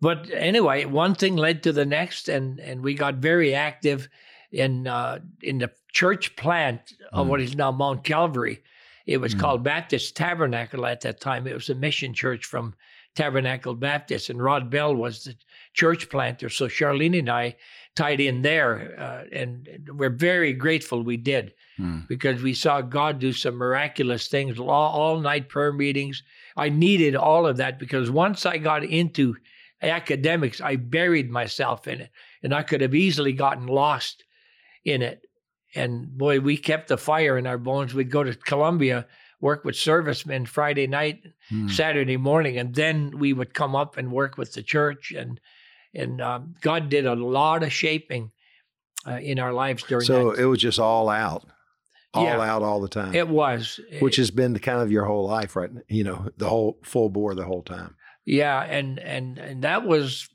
but 0.01 0.29
anyway, 0.31 0.85
one 0.85 1.15
thing 1.15 1.35
led 1.35 1.63
to 1.63 1.71
the 1.71 1.85
next, 1.85 2.27
and 2.27 2.59
and 2.59 2.83
we 2.83 2.93
got 2.93 3.15
very 3.15 3.55
active 3.55 4.09
in 4.51 4.87
uh, 4.87 5.19
in 5.41 5.59
the 5.59 5.71
church 5.93 6.35
plant 6.35 6.93
of 7.13 7.27
mm. 7.27 7.29
what 7.29 7.41
is 7.41 7.55
now 7.55 7.71
Mount 7.71 8.03
Calvary. 8.03 8.61
It 9.05 9.17
was 9.17 9.33
mm. 9.33 9.39
called 9.39 9.63
Baptist 9.63 10.15
Tabernacle 10.15 10.85
at 10.85 11.01
that 11.01 11.21
time. 11.21 11.47
It 11.47 11.53
was 11.53 11.69
a 11.69 11.75
mission 11.75 12.13
church 12.13 12.45
from 12.45 12.75
Tabernacle 13.15 13.75
Baptist, 13.75 14.29
and 14.29 14.41
Rod 14.41 14.69
Bell 14.69 14.95
was 14.95 15.23
the 15.23 15.35
church 15.73 16.09
planter. 16.09 16.49
So 16.49 16.67
Charlene 16.67 17.19
and 17.19 17.29
I 17.29 17.55
tied 17.95 18.19
in 18.19 18.41
there. 18.41 18.95
Uh, 18.97 19.23
and 19.35 19.67
we're 19.93 20.09
very 20.09 20.53
grateful 20.53 21.03
we 21.03 21.17
did 21.17 21.53
mm. 21.79 22.07
because 22.07 22.41
we 22.41 22.53
saw 22.53 22.81
God 22.81 23.19
do 23.19 23.33
some 23.33 23.55
miraculous 23.55 24.27
things, 24.27 24.59
all, 24.59 24.69
all 24.69 25.19
night 25.19 25.49
prayer 25.49 25.73
meetings. 25.73 26.23
I 26.55 26.69
needed 26.69 27.15
all 27.15 27.45
of 27.45 27.57
that 27.57 27.79
because 27.79 28.09
once 28.09 28.45
I 28.45 28.57
got 28.57 28.83
into 28.83 29.35
academics, 29.81 30.61
I 30.61 30.75
buried 30.77 31.29
myself 31.29 31.87
in 31.87 32.01
it 32.01 32.11
and 32.43 32.53
I 32.53 32.63
could 32.63 32.81
have 32.81 32.95
easily 32.95 33.33
gotten 33.33 33.67
lost 33.67 34.23
in 34.85 35.01
it. 35.01 35.21
And 35.75 36.09
boy, 36.17 36.39
we 36.39 36.57
kept 36.57 36.89
the 36.89 36.97
fire 36.97 37.37
in 37.37 37.47
our 37.47 37.57
bones. 37.57 37.93
We'd 37.93 38.11
go 38.11 38.23
to 38.23 38.35
Columbia, 38.35 39.07
work 39.39 39.63
with 39.63 39.75
servicemen 39.75 40.45
Friday 40.45 40.87
night, 40.87 41.21
mm. 41.51 41.71
Saturday 41.71 42.17
morning, 42.17 42.57
and 42.57 42.75
then 42.75 43.17
we 43.17 43.31
would 43.31 43.53
come 43.53 43.75
up 43.75 43.97
and 43.97 44.11
work 44.11 44.37
with 44.37 44.53
the 44.53 44.63
church. 44.63 45.13
And 45.15 45.39
and 45.93 46.21
um, 46.21 46.55
God 46.61 46.89
did 46.89 47.05
a 47.05 47.15
lot 47.15 47.63
of 47.63 47.71
shaping 47.71 48.31
uh, 49.05 49.17
in 49.17 49.39
our 49.39 49.53
lives 49.53 49.83
during. 49.83 50.01
That. 50.01 50.05
So 50.05 50.31
that. 50.31 50.41
it 50.41 50.45
was 50.45 50.59
just 50.59 50.79
all 50.79 51.09
out, 51.09 51.45
all 52.13 52.23
yeah, 52.23 52.39
out 52.39 52.61
all 52.61 52.81
the 52.81 52.89
time. 52.89 53.13
It 53.13 53.27
was, 53.27 53.79
which 53.99 54.15
has 54.17 54.31
been 54.31 54.53
the 54.53 54.59
kind 54.59 54.79
of 54.79 54.91
your 54.91 55.05
whole 55.05 55.27
life, 55.27 55.55
right? 55.55 55.69
You 55.87 56.03
know, 56.03 56.29
the 56.37 56.49
whole 56.49 56.77
full 56.83 57.09
bore 57.09 57.35
the 57.35 57.45
whole 57.45 57.63
time. 57.63 57.95
Yeah, 58.25 58.61
and 58.61 58.99
and 58.99 59.37
and 59.37 59.63
that 59.63 59.85
was, 59.85 60.29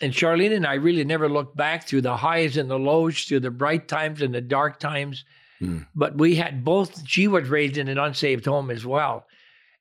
and 0.00 0.12
Charlene 0.12 0.54
and 0.54 0.66
I 0.66 0.74
really 0.74 1.04
never 1.04 1.28
looked 1.28 1.56
back 1.56 1.86
through 1.86 2.02
the 2.02 2.16
highs 2.16 2.56
and 2.56 2.70
the 2.70 2.78
lows, 2.78 3.24
through 3.24 3.40
the 3.40 3.50
bright 3.50 3.88
times 3.88 4.22
and 4.22 4.34
the 4.34 4.40
dark 4.40 4.78
times. 4.78 5.24
Mm. 5.60 5.86
But 5.94 6.16
we 6.16 6.36
had 6.36 6.64
both. 6.64 7.06
She 7.06 7.28
was 7.28 7.48
raised 7.48 7.76
in 7.76 7.88
an 7.88 7.98
unsaved 7.98 8.46
home 8.46 8.70
as 8.70 8.86
well, 8.86 9.26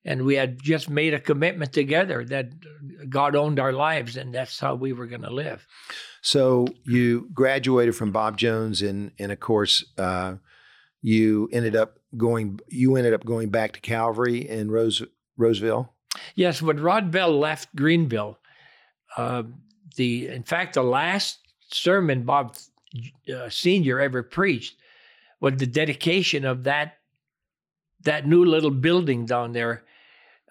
and 0.06 0.26
we 0.26 0.36
had 0.36 0.62
just 0.62 0.90
made 0.90 1.14
a 1.14 1.20
commitment 1.20 1.74
together 1.74 2.24
that 2.26 2.52
God 3.10 3.36
owned 3.36 3.60
our 3.60 3.74
lives, 3.74 4.18
and 4.18 4.34
that's 4.34 4.60
how 4.60 4.76
we 4.76 4.94
were 4.94 5.08
going 5.08 5.24
to 5.24 5.30
live. 5.30 5.66
So 6.22 6.68
you 6.86 7.30
graduated 7.34 7.96
from 7.96 8.12
Bob 8.12 8.38
Jones, 8.38 8.82
and 8.82 9.12
and 9.20 9.32
of 9.32 9.40
course, 9.40 9.86
uh, 9.98 10.36
you 11.02 11.50
ended 11.52 11.76
up 11.76 12.00
going. 12.18 12.60
You 12.68 12.96
ended 12.96 13.14
up 13.14 13.26
going 13.26 13.50
back 13.50 13.74
to 13.74 13.80
Calvary 13.80 14.48
in 14.48 14.72
Rose 14.72 15.02
Roseville. 15.38 15.94
Yes, 16.36 16.62
when 16.62 16.82
Rod 16.82 17.12
Bell 17.12 17.38
left 17.38 17.76
Greenville, 17.76 18.40
uh, 19.18 19.44
the 19.96 20.28
in 20.28 20.44
fact 20.44 20.74
the 20.74 20.84
last 20.84 21.40
sermon 21.72 22.24
Bob 22.24 22.56
uh, 23.34 23.50
Senior 23.50 24.00
ever 24.00 24.24
preached 24.24 24.76
was 25.40 25.56
the 25.58 25.68
dedication 25.68 26.46
of 26.46 26.64
that 26.64 26.98
that 28.02 28.26
new 28.26 28.46
little 28.46 28.72
building 28.72 29.26
down 29.26 29.52
there 29.52 29.84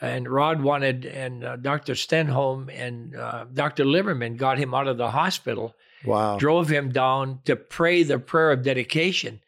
and 0.00 0.28
Rod 0.28 0.62
wanted, 0.62 1.06
and 1.06 1.44
uh, 1.44 1.56
Dr. 1.56 1.94
Stenholm 1.94 2.70
and 2.72 3.16
uh, 3.16 3.46
Dr. 3.52 3.84
Liverman 3.84 4.36
got 4.36 4.58
him 4.58 4.74
out 4.74 4.86
of 4.86 4.96
the 4.96 5.10
hospital. 5.10 5.74
Wow. 6.04 6.38
Drove 6.38 6.68
him 6.68 6.90
down 6.90 7.40
to 7.46 7.56
pray 7.56 8.04
the 8.04 8.18
prayer 8.18 8.52
of 8.52 8.62
dedication. 8.62 9.40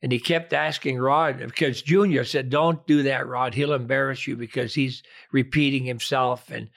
And 0.00 0.12
he 0.12 0.20
kept 0.20 0.52
asking 0.52 0.98
Rod, 0.98 1.38
because 1.38 1.82
Junior 1.82 2.24
said, 2.24 2.50
Don't 2.50 2.86
do 2.86 3.04
that, 3.04 3.26
Rod. 3.26 3.54
He'll 3.54 3.72
embarrass 3.72 4.26
you 4.26 4.36
because 4.36 4.74
he's 4.74 5.02
repeating 5.32 5.84
himself. 5.84 6.50
And 6.50 6.68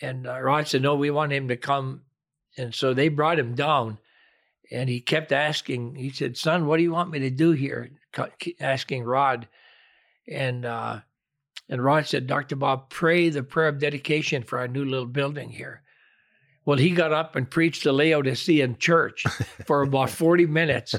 and 0.00 0.26
uh, 0.26 0.40
Rod 0.40 0.68
said, 0.68 0.82
No, 0.82 0.96
we 0.96 1.10
want 1.10 1.32
him 1.32 1.48
to 1.48 1.56
come. 1.56 2.02
And 2.58 2.74
so 2.74 2.92
they 2.92 3.08
brought 3.08 3.38
him 3.38 3.54
down. 3.54 3.98
And 4.70 4.88
he 4.88 5.00
kept 5.00 5.30
asking, 5.30 5.94
he 5.94 6.10
said, 6.10 6.36
Son, 6.36 6.66
what 6.66 6.78
do 6.78 6.82
you 6.82 6.92
want 6.92 7.10
me 7.10 7.20
to 7.20 7.30
do 7.30 7.52
here? 7.52 7.90
Asking 8.60 9.04
Rod. 9.04 9.46
And 10.26 10.64
uh, 10.64 11.00
and 11.68 11.82
Rod 11.82 12.06
said, 12.06 12.26
Dr. 12.26 12.56
Bob, 12.56 12.90
pray 12.90 13.30
the 13.30 13.42
prayer 13.42 13.68
of 13.68 13.78
dedication 13.78 14.42
for 14.42 14.58
our 14.58 14.68
new 14.68 14.84
little 14.84 15.06
building 15.06 15.50
here. 15.50 15.82
Well, 16.66 16.78
he 16.78 16.90
got 16.90 17.12
up 17.12 17.36
and 17.36 17.50
preached 17.50 17.84
the 17.84 17.92
Laodicean 17.92 18.76
church 18.78 19.22
for 19.66 19.82
about 19.82 20.10
40 20.10 20.46
minutes, 20.46 20.94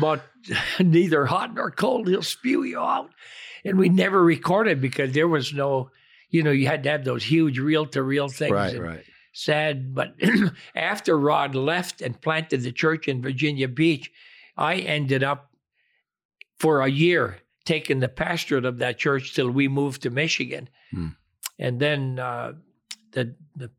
but 0.00 0.22
neither 0.80 1.26
hot 1.26 1.54
nor 1.54 1.70
cold, 1.70 2.08
he'll 2.08 2.22
spew 2.22 2.64
you 2.64 2.80
out. 2.80 3.10
And 3.64 3.78
we 3.78 3.88
never 3.88 4.22
recorded 4.22 4.80
because 4.80 5.12
there 5.12 5.28
was 5.28 5.54
no, 5.54 5.90
you 6.28 6.42
know, 6.42 6.50
you 6.50 6.66
had 6.66 6.82
to 6.82 6.90
have 6.90 7.04
those 7.04 7.24
huge 7.24 7.58
reel 7.58 7.86
to 7.86 8.02
reel 8.02 8.28
things. 8.28 8.52
Right, 8.52 8.78
right. 8.78 9.04
Sad. 9.32 9.94
But 9.94 10.14
after 10.74 11.18
Rod 11.18 11.54
left 11.54 12.02
and 12.02 12.20
planted 12.20 12.62
the 12.62 12.72
church 12.72 13.08
in 13.08 13.22
Virginia 13.22 13.68
Beach, 13.68 14.10
I 14.56 14.76
ended 14.76 15.24
up 15.24 15.50
for 16.58 16.82
a 16.82 16.88
year 16.88 17.38
taken 17.64 18.00
the 18.00 18.08
pastorate 18.08 18.64
of 18.64 18.78
that 18.78 18.98
church 18.98 19.34
till 19.34 19.50
we 19.50 19.68
moved 19.68 20.02
to 20.02 20.10
Michigan. 20.10 20.68
Hmm. 20.90 21.08
And 21.58 21.80
then 21.80 22.18
uh, 22.18 22.54
the, 23.12 23.34
the 23.56 23.70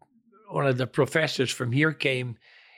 one 0.49 0.67
of 0.67 0.77
the 0.77 0.87
professors 0.87 1.51
from 1.51 1.71
here 1.71 1.91
came 1.93 2.37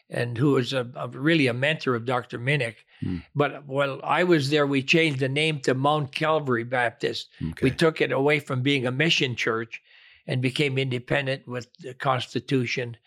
and 0.10 0.38
who 0.38 0.52
was 0.52 0.74
a, 0.74 0.90
a 0.96 1.08
really 1.08 1.48
a 1.48 1.54
mentor 1.54 1.96
of 1.96 2.06
Dr. 2.06 2.40
Minnick. 2.40 2.76
Hmm. 3.02 3.18
But 3.36 3.66
while 3.66 4.00
I 4.04 4.24
was 4.24 4.50
there, 4.50 4.66
we 4.66 4.82
changed 4.82 5.20
the 5.20 5.30
name 5.30 5.60
to 5.62 5.74
Mount 5.74 6.14
Calvary 6.14 6.64
Baptist. 6.64 7.30
Okay. 7.42 7.60
We 7.62 7.72
took 7.72 8.02
it 8.02 8.12
away 8.12 8.40
from 8.40 8.62
being 8.62 8.88
a 8.88 8.92
mission 8.92 9.36
church 9.36 9.82
and 10.26 10.42
became 10.42 10.78
independent 10.78 11.48
with 11.48 11.68
the 11.80 11.94
Constitution. 11.94 12.98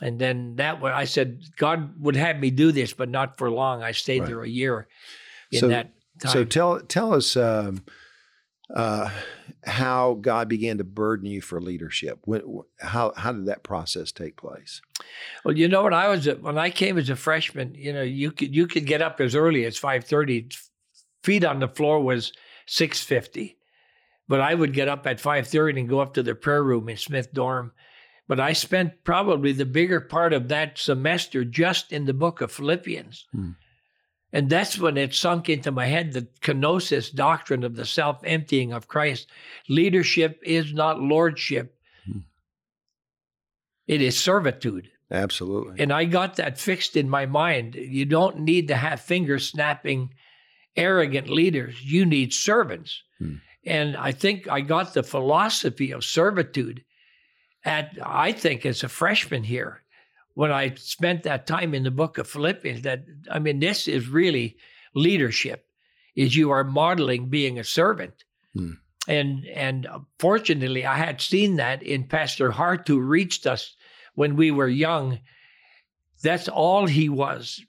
And 0.00 0.18
then 0.18 0.56
that 0.56 0.80
way, 0.80 0.90
I 0.90 1.04
said, 1.04 1.42
God 1.56 2.00
would 2.00 2.16
have 2.16 2.38
me 2.38 2.50
do 2.50 2.72
this, 2.72 2.92
but 2.92 3.08
not 3.08 3.38
for 3.38 3.50
long. 3.50 3.82
I 3.82 3.92
stayed 3.92 4.20
right. 4.20 4.28
there 4.28 4.42
a 4.42 4.48
year 4.48 4.88
in 5.50 5.60
so, 5.60 5.68
that 5.68 5.92
time. 6.20 6.32
So 6.32 6.44
tell 6.44 6.80
tell 6.80 7.14
us 7.14 7.36
um, 7.36 7.84
uh, 8.74 9.10
how 9.64 10.14
God 10.14 10.48
began 10.48 10.78
to 10.78 10.84
burden 10.84 11.26
you 11.26 11.40
for 11.40 11.60
leadership. 11.60 12.20
When, 12.24 12.42
how 12.80 13.12
how 13.16 13.32
did 13.32 13.46
that 13.46 13.62
process 13.62 14.12
take 14.12 14.36
place? 14.36 14.80
Well, 15.44 15.56
you 15.56 15.68
know, 15.68 15.84
when 15.84 15.94
I 15.94 16.08
was 16.08 16.26
a, 16.26 16.34
when 16.36 16.58
I 16.58 16.70
came 16.70 16.98
as 16.98 17.10
a 17.10 17.16
freshman, 17.16 17.74
you 17.74 17.92
know, 17.92 18.02
you 18.02 18.30
could 18.30 18.54
you 18.54 18.66
could 18.66 18.86
get 18.86 19.02
up 19.02 19.20
as 19.20 19.34
early 19.34 19.64
as 19.64 19.78
five 19.78 20.04
thirty. 20.04 20.48
Feet 21.22 21.42
on 21.42 21.58
the 21.58 21.68
floor 21.68 22.02
was 22.02 22.34
six 22.66 23.00
fifty, 23.00 23.56
but 24.28 24.42
I 24.42 24.54
would 24.54 24.74
get 24.74 24.88
up 24.88 25.06
at 25.06 25.20
five 25.20 25.48
thirty 25.48 25.80
and 25.80 25.88
go 25.88 26.00
up 26.00 26.12
to 26.14 26.22
the 26.22 26.34
prayer 26.34 26.62
room 26.62 26.90
in 26.90 26.98
Smith 26.98 27.32
Dorm. 27.32 27.72
But 28.28 28.40
I 28.40 28.52
spent 28.52 29.04
probably 29.04 29.52
the 29.52 29.64
bigger 29.64 30.02
part 30.02 30.34
of 30.34 30.48
that 30.48 30.76
semester 30.76 31.42
just 31.42 31.92
in 31.92 32.04
the 32.04 32.12
book 32.12 32.42
of 32.42 32.52
Philippians. 32.52 33.26
Hmm. 33.32 33.52
And 34.34 34.50
that's 34.50 34.76
when 34.76 34.96
it 34.96 35.14
sunk 35.14 35.48
into 35.48 35.70
my 35.70 35.86
head 35.86 36.12
the 36.12 36.26
kenosis 36.42 37.14
doctrine 37.14 37.62
of 37.62 37.76
the 37.76 37.86
self 37.86 38.18
emptying 38.24 38.72
of 38.72 38.88
Christ. 38.88 39.30
Leadership 39.68 40.40
is 40.42 40.74
not 40.74 41.00
lordship, 41.00 41.78
hmm. 42.04 42.18
it 43.86 44.02
is 44.02 44.18
servitude. 44.18 44.90
Absolutely. 45.08 45.80
And 45.80 45.92
I 45.92 46.04
got 46.06 46.36
that 46.36 46.58
fixed 46.58 46.96
in 46.96 47.08
my 47.08 47.26
mind. 47.26 47.76
You 47.76 48.06
don't 48.06 48.40
need 48.40 48.66
to 48.68 48.74
have 48.74 49.00
finger 49.00 49.38
snapping, 49.38 50.12
arrogant 50.76 51.28
leaders, 51.30 51.80
you 51.80 52.04
need 52.04 52.32
servants. 52.34 53.02
Hmm. 53.20 53.36
And 53.64 53.96
I 53.96 54.10
think 54.10 54.48
I 54.48 54.62
got 54.62 54.94
the 54.94 55.04
philosophy 55.04 55.92
of 55.92 56.04
servitude 56.04 56.82
at, 57.64 57.96
I 58.02 58.32
think, 58.32 58.66
as 58.66 58.82
a 58.82 58.88
freshman 58.88 59.44
here 59.44 59.83
when 60.34 60.52
I 60.52 60.74
spent 60.74 61.22
that 61.22 61.46
time 61.46 61.74
in 61.74 61.84
the 61.84 61.90
book 61.90 62.18
of 62.18 62.28
Philippians 62.28 62.82
that 62.82 63.04
I 63.30 63.38
mean 63.38 63.60
this 63.60 63.88
is 63.88 64.08
really 64.08 64.56
leadership 64.94 65.66
is 66.14 66.36
you 66.36 66.50
are 66.50 66.64
modeling 66.64 67.28
being 67.28 67.58
a 67.58 67.64
servant. 67.64 68.24
Hmm. 68.54 68.72
And 69.08 69.46
and 69.46 69.86
fortunately 70.18 70.84
I 70.86 70.96
had 70.96 71.20
seen 71.20 71.56
that 71.56 71.82
in 71.82 72.04
Pastor 72.08 72.50
Hart 72.52 72.86
who 72.88 73.00
reached 73.00 73.46
us 73.46 73.76
when 74.14 74.36
we 74.36 74.50
were 74.50 74.68
young. 74.68 75.20
That's 76.22 76.48
all 76.48 76.86
he 76.86 77.08
was. 77.08 77.60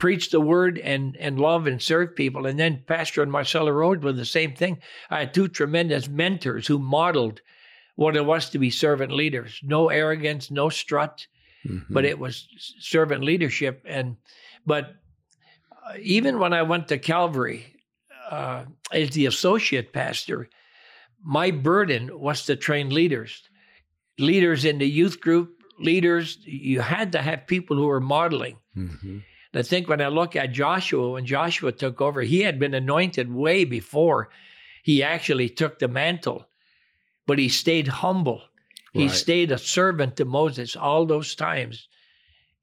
preach 0.00 0.30
the 0.30 0.40
word 0.40 0.78
and 0.78 1.16
and 1.18 1.38
love 1.38 1.66
and 1.66 1.80
serve 1.80 2.16
people. 2.16 2.46
And 2.46 2.58
then 2.58 2.82
Pastor 2.86 3.22
and 3.22 3.30
Marcella 3.30 3.72
Road 3.72 4.02
were 4.02 4.12
the 4.12 4.24
same 4.24 4.54
thing. 4.54 4.78
I 5.10 5.20
had 5.20 5.34
two 5.34 5.46
tremendous 5.46 6.08
mentors 6.08 6.66
who 6.66 6.78
modeled 6.78 7.40
what 7.96 8.16
it 8.16 8.24
was 8.24 8.50
to 8.50 8.58
be 8.58 8.70
servant 8.70 9.12
leaders. 9.12 9.60
No 9.62 9.90
arrogance, 9.90 10.50
no 10.50 10.70
strut, 10.70 11.26
mm-hmm. 11.66 11.92
but 11.92 12.04
it 12.04 12.18
was 12.18 12.48
servant 12.78 13.24
leadership. 13.24 13.82
And 13.84 14.16
but 14.66 14.94
uh, 15.86 15.94
even 16.00 16.38
when 16.38 16.52
I 16.52 16.62
went 16.62 16.88
to 16.88 16.98
Calvary 16.98 17.74
uh, 18.30 18.64
as 18.92 19.10
the 19.10 19.26
associate 19.26 19.92
pastor, 19.92 20.48
my 21.22 21.50
burden 21.50 22.18
was 22.18 22.44
to 22.46 22.56
train 22.56 22.90
leaders, 22.90 23.42
leaders 24.18 24.64
in 24.64 24.78
the 24.78 24.88
youth 24.88 25.20
group, 25.20 25.62
leaders. 25.78 26.38
You 26.44 26.80
had 26.80 27.12
to 27.12 27.22
have 27.22 27.46
people 27.46 27.76
who 27.76 27.86
were 27.86 28.00
modeling. 28.00 28.58
Mm-hmm. 28.76 29.18
And 29.52 29.58
I 29.58 29.62
think 29.62 29.88
when 29.88 30.00
I 30.00 30.08
look 30.08 30.36
at 30.36 30.52
Joshua, 30.52 31.10
when 31.10 31.26
Joshua 31.26 31.72
took 31.72 32.00
over, 32.00 32.22
he 32.22 32.40
had 32.40 32.58
been 32.58 32.74
anointed 32.74 33.32
way 33.32 33.64
before 33.64 34.30
he 34.82 35.02
actually 35.02 35.48
took 35.48 35.78
the 35.78 35.88
mantle, 35.88 36.46
but 37.26 37.38
he 37.38 37.48
stayed 37.48 37.88
humble. 37.88 38.42
He 38.92 39.06
right. 39.06 39.14
stayed 39.14 39.52
a 39.52 39.58
servant 39.58 40.16
to 40.16 40.24
Moses 40.24 40.76
all 40.76 41.06
those 41.06 41.34
times. 41.34 41.88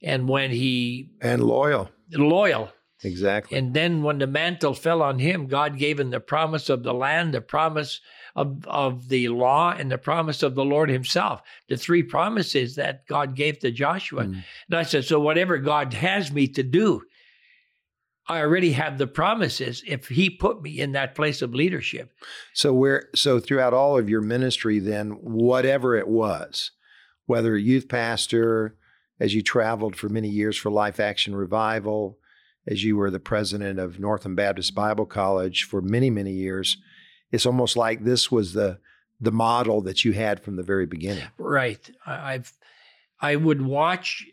And 0.03 0.27
when 0.27 0.51
he. 0.51 1.09
And 1.21 1.43
loyal. 1.43 1.89
Loyal. 2.11 2.71
Exactly. 3.03 3.57
And 3.57 3.73
then 3.73 4.01
when 4.01 4.17
the 4.17 4.27
mantle 4.27 4.73
fell 4.73 5.01
on 5.01 5.19
him, 5.19 5.47
God 5.47 5.77
gave 5.77 5.99
him 5.99 6.09
the 6.09 6.19
promise 6.19 6.69
of 6.69 6.83
the 6.83 6.93
land, 6.93 7.33
the 7.33 7.41
promise 7.41 8.01
of, 8.37 8.65
of 8.67 9.09
the 9.09 9.29
law, 9.29 9.73
and 9.77 9.91
the 9.91 9.97
promise 9.97 10.43
of 10.43 10.55
the 10.55 10.63
Lord 10.63 10.89
Himself. 10.89 11.41
The 11.67 11.75
three 11.75 12.03
promises 12.03 12.75
that 12.75 13.05
God 13.07 13.35
gave 13.35 13.59
to 13.59 13.71
Joshua. 13.71 14.25
Mm. 14.25 14.43
And 14.69 14.77
I 14.77 14.83
said, 14.83 15.03
So 15.03 15.19
whatever 15.19 15.57
God 15.57 15.93
has 15.95 16.31
me 16.31 16.47
to 16.49 16.63
do, 16.63 17.01
I 18.29 18.39
already 18.39 18.71
have 18.73 18.97
the 18.97 19.07
promises 19.07 19.83
if 19.87 20.07
He 20.07 20.29
put 20.29 20.61
me 20.61 20.79
in 20.79 20.91
that 20.93 21.15
place 21.15 21.41
of 21.41 21.53
leadership. 21.53 22.11
So 22.53 22.73
where 22.73 23.09
so 23.15 23.39
throughout 23.39 23.73
all 23.73 23.97
of 23.97 24.09
your 24.09 24.21
ministry, 24.21 24.79
then 24.79 25.11
whatever 25.11 25.95
it 25.95 26.07
was, 26.07 26.71
whether 27.25 27.57
youth 27.57 27.87
pastor, 27.87 28.75
as 29.19 29.33
you 29.33 29.41
traveled 29.41 29.95
for 29.95 30.09
many 30.09 30.29
years 30.29 30.57
for 30.57 30.69
Life 30.69 30.99
Action 30.99 31.35
Revival, 31.35 32.17
as 32.67 32.83
you 32.83 32.97
were 32.97 33.09
the 33.09 33.19
president 33.19 33.79
of 33.79 33.99
Northland 33.99 34.35
Baptist 34.35 34.75
Bible 34.75 35.05
College 35.05 35.63
for 35.63 35.81
many, 35.81 36.09
many 36.09 36.31
years, 36.31 36.77
it's 37.31 37.45
almost 37.45 37.77
like 37.77 38.03
this 38.03 38.31
was 38.31 38.53
the 38.53 38.79
the 39.19 39.31
model 39.31 39.81
that 39.81 40.05
you 40.05 40.11
had 40.11 40.43
from 40.43 40.55
the 40.57 40.63
very 40.63 40.85
beginning. 40.85 41.27
Right. 41.37 41.89
I've 42.05 42.53
I 43.19 43.35
would 43.35 43.61
watch. 43.61 44.25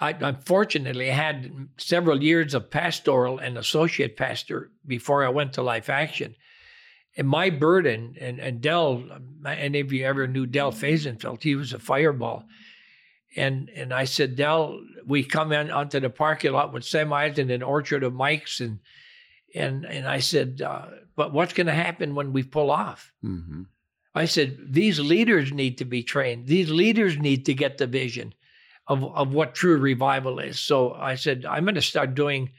I 0.00 0.10
unfortunately 0.10 1.08
had 1.08 1.68
several 1.76 2.22
years 2.22 2.54
of 2.54 2.70
pastoral 2.70 3.38
and 3.38 3.58
associate 3.58 4.16
pastor 4.16 4.70
before 4.86 5.24
I 5.24 5.28
went 5.28 5.54
to 5.54 5.62
Life 5.62 5.88
Action. 5.90 6.36
And 7.16 7.28
my 7.28 7.50
burden, 7.50 8.14
and, 8.20 8.38
and 8.38 8.60
Del, 8.60 9.04
any 9.44 9.80
of 9.80 9.92
you 9.92 10.04
ever 10.04 10.28
knew 10.28 10.46
Del 10.46 10.70
Fehsenfeld, 10.70 11.42
he 11.42 11.56
was 11.56 11.72
a 11.72 11.80
fireball 11.80 12.44
and 13.36 13.70
and 13.74 13.92
I 13.92 14.04
said, 14.04 14.36
Del, 14.36 14.80
we 15.06 15.22
come 15.22 15.52
in 15.52 15.70
onto 15.70 16.00
the 16.00 16.10
parking 16.10 16.52
lot 16.52 16.72
with 16.72 16.82
semis 16.82 17.38
and 17.38 17.50
an 17.50 17.62
orchard 17.62 18.02
of 18.02 18.12
mics, 18.12 18.60
and 18.60 18.80
and 19.54 19.84
and 19.84 20.06
I 20.06 20.20
said, 20.20 20.62
uh, 20.62 20.86
but 21.14 21.32
what's 21.32 21.52
going 21.52 21.66
to 21.66 21.72
happen 21.72 22.14
when 22.14 22.32
we 22.32 22.42
pull 22.42 22.70
off? 22.70 23.12
Mm-hmm. 23.24 23.62
I 24.14 24.24
said, 24.24 24.58
these 24.68 24.98
leaders 24.98 25.52
need 25.52 25.78
to 25.78 25.84
be 25.84 26.02
trained. 26.02 26.46
These 26.46 26.70
leaders 26.70 27.18
need 27.18 27.46
to 27.46 27.54
get 27.54 27.78
the 27.78 27.86
vision 27.86 28.34
of 28.88 29.04
of 29.04 29.32
what 29.32 29.54
true 29.54 29.76
revival 29.78 30.38
is. 30.38 30.58
So 30.58 30.94
I 30.94 31.14
said, 31.14 31.44
I'm 31.44 31.64
going 31.64 31.74
to 31.74 31.82
start 31.82 32.14
doing 32.14 32.50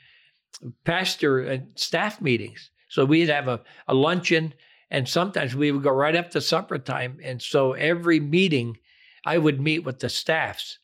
pastor 0.83 1.39
and 1.41 1.67
staff 1.75 2.21
meetings. 2.21 2.71
So 2.87 3.05
we'd 3.05 3.29
have 3.29 3.47
a, 3.47 3.61
a 3.87 3.93
luncheon, 3.93 4.53
and 4.89 5.07
sometimes 5.07 5.55
we 5.55 5.71
would 5.71 5.83
go 5.83 5.91
right 5.91 6.15
up 6.15 6.31
to 6.31 6.41
supper 6.41 6.77
time. 6.77 7.19
And 7.23 7.41
so 7.41 7.73
every 7.73 8.19
meeting 8.19 8.77
I 9.25 9.37
would 9.37 9.59
meet 9.61 9.79
with 9.79 9.99
the 9.99 10.09
staffs 10.09 10.79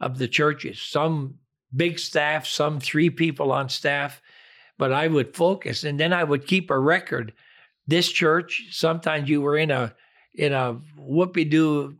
of 0.00 0.18
the 0.18 0.28
churches, 0.28 0.80
some 0.80 1.34
big 1.74 1.98
staff, 1.98 2.46
some 2.46 2.80
three 2.80 3.10
people 3.10 3.52
on 3.52 3.68
staff, 3.68 4.22
but 4.78 4.92
I 4.92 5.08
would 5.08 5.36
focus 5.36 5.84
and 5.84 6.00
then 6.00 6.12
I 6.12 6.24
would 6.24 6.46
keep 6.46 6.70
a 6.70 6.78
record. 6.78 7.32
This 7.86 8.10
church, 8.10 8.68
sometimes 8.70 9.28
you 9.28 9.40
were 9.40 9.56
in 9.56 9.70
a 9.70 9.94
in 10.34 10.52
a 10.52 10.80
whoopie 10.98 11.50
doo 11.50 11.96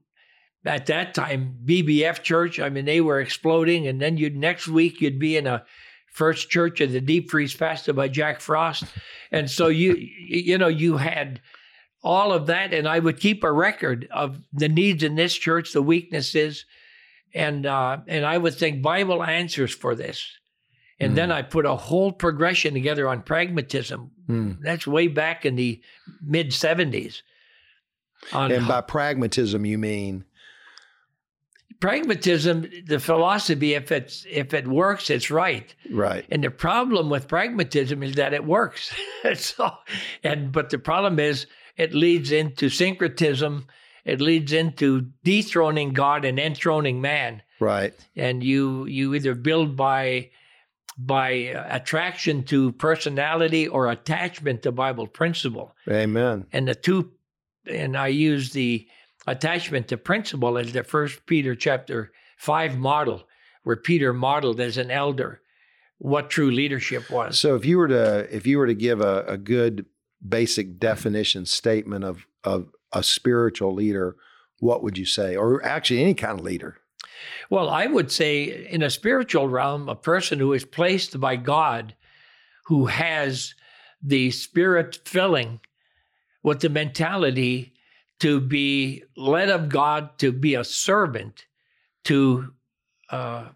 at 0.65 0.87
that 0.87 1.15
time 1.15 1.57
BBF 1.65 2.23
church. 2.23 2.61
I 2.61 2.69
mean, 2.69 2.85
they 2.85 3.01
were 3.01 3.21
exploding, 3.21 3.87
and 3.87 4.01
then 4.01 4.17
you 4.17 4.31
next 4.31 4.69
week 4.69 5.01
you'd 5.01 5.19
be 5.19 5.37
in 5.37 5.47
a 5.47 5.65
first 6.13 6.51
church 6.51 6.81
of 6.81 6.93
the 6.93 7.01
deep 7.01 7.31
freeze 7.31 7.55
pastor 7.55 7.93
by 7.93 8.09
Jack 8.09 8.41
Frost, 8.41 8.85
and 9.31 9.51
so 9.51 9.69
you 9.69 9.95
you 9.95 10.59
know 10.59 10.69
you 10.69 10.97
had 10.97 11.41
all 12.03 12.33
of 12.33 12.47
that, 12.47 12.73
and 12.73 12.89
I 12.89 12.99
would 12.99 13.21
keep 13.21 13.45
a 13.45 13.53
record 13.53 14.09
of 14.11 14.39
the 14.53 14.69
needs 14.69 15.03
in 15.03 15.15
this 15.15 15.35
church, 15.35 15.73
the 15.73 15.83
weaknesses, 15.83 16.65
and 17.35 17.67
uh, 17.67 17.99
and 18.07 18.25
I 18.25 18.39
would 18.39 18.55
think 18.55 18.83
Bible 18.83 19.23
answers 19.23 19.75
for 19.75 19.95
this, 19.95 20.27
and 20.99 21.13
mm. 21.13 21.17
then 21.17 21.33
I 21.33 21.43
put 21.43 21.67
a 21.67 21.77
whole 21.77 22.13
progression 22.13 22.75
together 22.75 23.09
on 23.09 23.23
pragmatism. 23.23 24.11
Mm. 24.29 24.59
That's 24.63 24.87
way 24.87 25.09
back 25.09 25.47
in 25.47 25.57
the 25.57 25.81
mid 26.23 26.53
seventies. 26.53 27.23
And 28.33 28.69
by 28.69 28.83
pragmatism, 28.83 29.65
you 29.65 29.79
mean 29.79 30.25
pragmatism, 31.81 32.67
the 32.87 33.01
philosophy, 33.01 33.75
if 33.75 33.91
it's 33.91 34.27
if 34.31 34.55
it 34.55 34.69
works, 34.69 35.11
it's 35.11 35.31
right. 35.31 35.75
Right. 35.91 36.25
And 36.31 36.45
the 36.45 36.51
problem 36.51 37.11
with 37.11 37.27
pragmatism 37.27 38.03
is 38.03 38.15
that 38.15 38.35
it 38.35 38.45
works. 38.45 38.95
so, 39.35 39.73
and 40.23 40.53
but 40.53 40.71
the 40.71 40.79
problem 40.79 41.19
is 41.19 41.47
it 41.77 41.95
leads 41.95 42.31
into 42.31 42.69
syncretism. 42.69 43.67
It 44.05 44.21
leads 44.21 44.53
into 44.53 45.09
dethroning 45.25 45.93
God 45.93 46.25
and 46.25 46.39
enthroning 46.39 47.01
man. 47.01 47.43
Right. 47.59 47.95
And 48.15 48.45
you 48.45 48.87
you 48.87 49.15
either 49.15 49.35
build 49.35 49.77
by 49.77 50.31
by 50.99 51.49
uh, 51.49 51.67
attraction 51.71 52.45
to 52.45 52.73
personality 52.73 53.67
or 53.67 53.91
attachment 53.91 54.63
to 54.63 54.73
Bible 54.73 55.07
principle. 55.07 55.75
Amen. 55.89 56.47
And 56.53 56.69
the 56.69 56.75
two, 56.75 57.13
and 57.67 57.97
I 57.97 58.09
use 58.09 58.51
the 58.51 58.87
attachment 59.31 59.89
to 59.89 59.97
principle 59.97 60.59
as 60.59 60.73
the 60.73 60.85
first 60.85 61.25
Peter 61.27 61.55
chapter 61.55 62.13
five 62.37 62.77
model, 62.77 63.25
where 63.63 63.77
Peter 63.77 64.13
modeled 64.13 64.61
as 64.61 64.77
an 64.77 64.91
elder 64.91 65.41
what 65.99 66.31
true 66.31 66.51
leadership 66.51 67.11
was. 67.11 67.39
So 67.39 67.55
if 67.55 67.65
you 67.65 67.77
were 67.77 67.89
to 67.89 68.35
if 68.35 68.47
you 68.47 68.59
were 68.59 68.67
to 68.67 68.75
give 68.75 69.01
a, 69.01 69.25
a 69.27 69.37
good 69.37 69.87
basic 70.27 70.79
definition 70.79 71.47
statement 71.47 72.05
of 72.05 72.27
of 72.43 72.69
a 72.93 73.03
spiritual 73.03 73.75
leader, 73.75 74.17
what 74.59 74.83
would 74.83 74.99
you 74.99 75.07
say? 75.07 75.37
Or 75.37 75.65
actually 75.65 76.03
any 76.03 76.15
kind 76.15 76.39
of 76.39 76.45
leader? 76.45 76.79
Well, 77.51 77.69
I 77.69 77.87
would 77.87 78.11
say 78.11 78.67
in 78.67 78.83
a 78.83 78.91
spiritual 78.91 79.49
realm, 79.49 79.89
a 79.89 79.95
person 79.95 80.39
who 80.39 80.53
is 80.53 80.65
placed 80.65 81.21
by 81.21 81.37
God, 81.37 81.95
who 82.67 82.87
has 82.87 83.55
the 84.03 84.31
spirit 84.31 85.01
filling 85.05 85.61
with 86.43 86.61
the 86.61 86.71
mentality 86.71 87.75
to 88.21 88.41
be 88.41 89.05
led 89.17 89.49
of 89.51 89.69
God, 89.69 90.19
to 90.19 90.33
be 90.33 90.55
a 90.55 90.65
servant, 90.65 91.47
to 92.05 92.53
uh, 93.11 93.49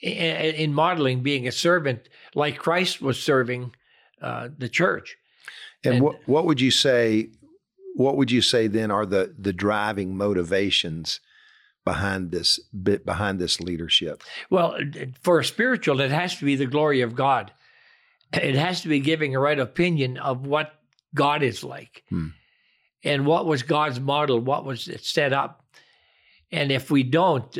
in 0.00 0.74
modeling 0.74 1.22
being 1.22 1.48
a 1.48 1.52
servant 1.52 2.08
like 2.34 2.58
Christ 2.58 3.00
was 3.00 3.20
serving 3.20 3.74
uh, 4.22 4.48
the 4.56 4.68
church. 4.68 5.16
And, 5.84 5.94
and 5.94 6.04
what 6.04 6.16
what 6.26 6.44
would 6.44 6.60
you 6.60 6.70
say? 6.70 7.30
What 7.94 8.16
would 8.16 8.30
you 8.30 8.42
say 8.42 8.66
then 8.66 8.90
are 8.90 9.06
the 9.06 9.34
the 9.38 9.52
driving 9.52 10.16
motivations 10.16 11.20
behind 11.84 12.30
this 12.30 12.60
bit 12.82 13.06
behind 13.06 13.38
this 13.38 13.60
leadership? 13.60 14.22
Well, 14.50 14.78
for 15.22 15.38
a 15.38 15.44
spiritual, 15.44 16.00
it 16.00 16.10
has 16.10 16.36
to 16.38 16.44
be 16.44 16.56
the 16.56 16.66
glory 16.66 17.00
of 17.00 17.14
God. 17.14 17.52
It 18.32 18.56
has 18.56 18.82
to 18.82 18.88
be 18.88 19.00
giving 19.00 19.34
a 19.34 19.40
right 19.40 19.58
opinion 19.58 20.18
of 20.18 20.46
what 20.46 20.74
God 21.14 21.42
is 21.42 21.64
like, 21.64 22.04
hmm. 22.10 22.28
And 23.04 23.26
what 23.26 23.46
was 23.46 23.62
God's 23.62 24.00
model, 24.00 24.40
what 24.40 24.64
was 24.64 24.88
it 24.88 25.04
set 25.04 25.32
up. 25.32 25.64
And 26.50 26.72
if 26.72 26.90
we 26.90 27.02
don't, 27.02 27.56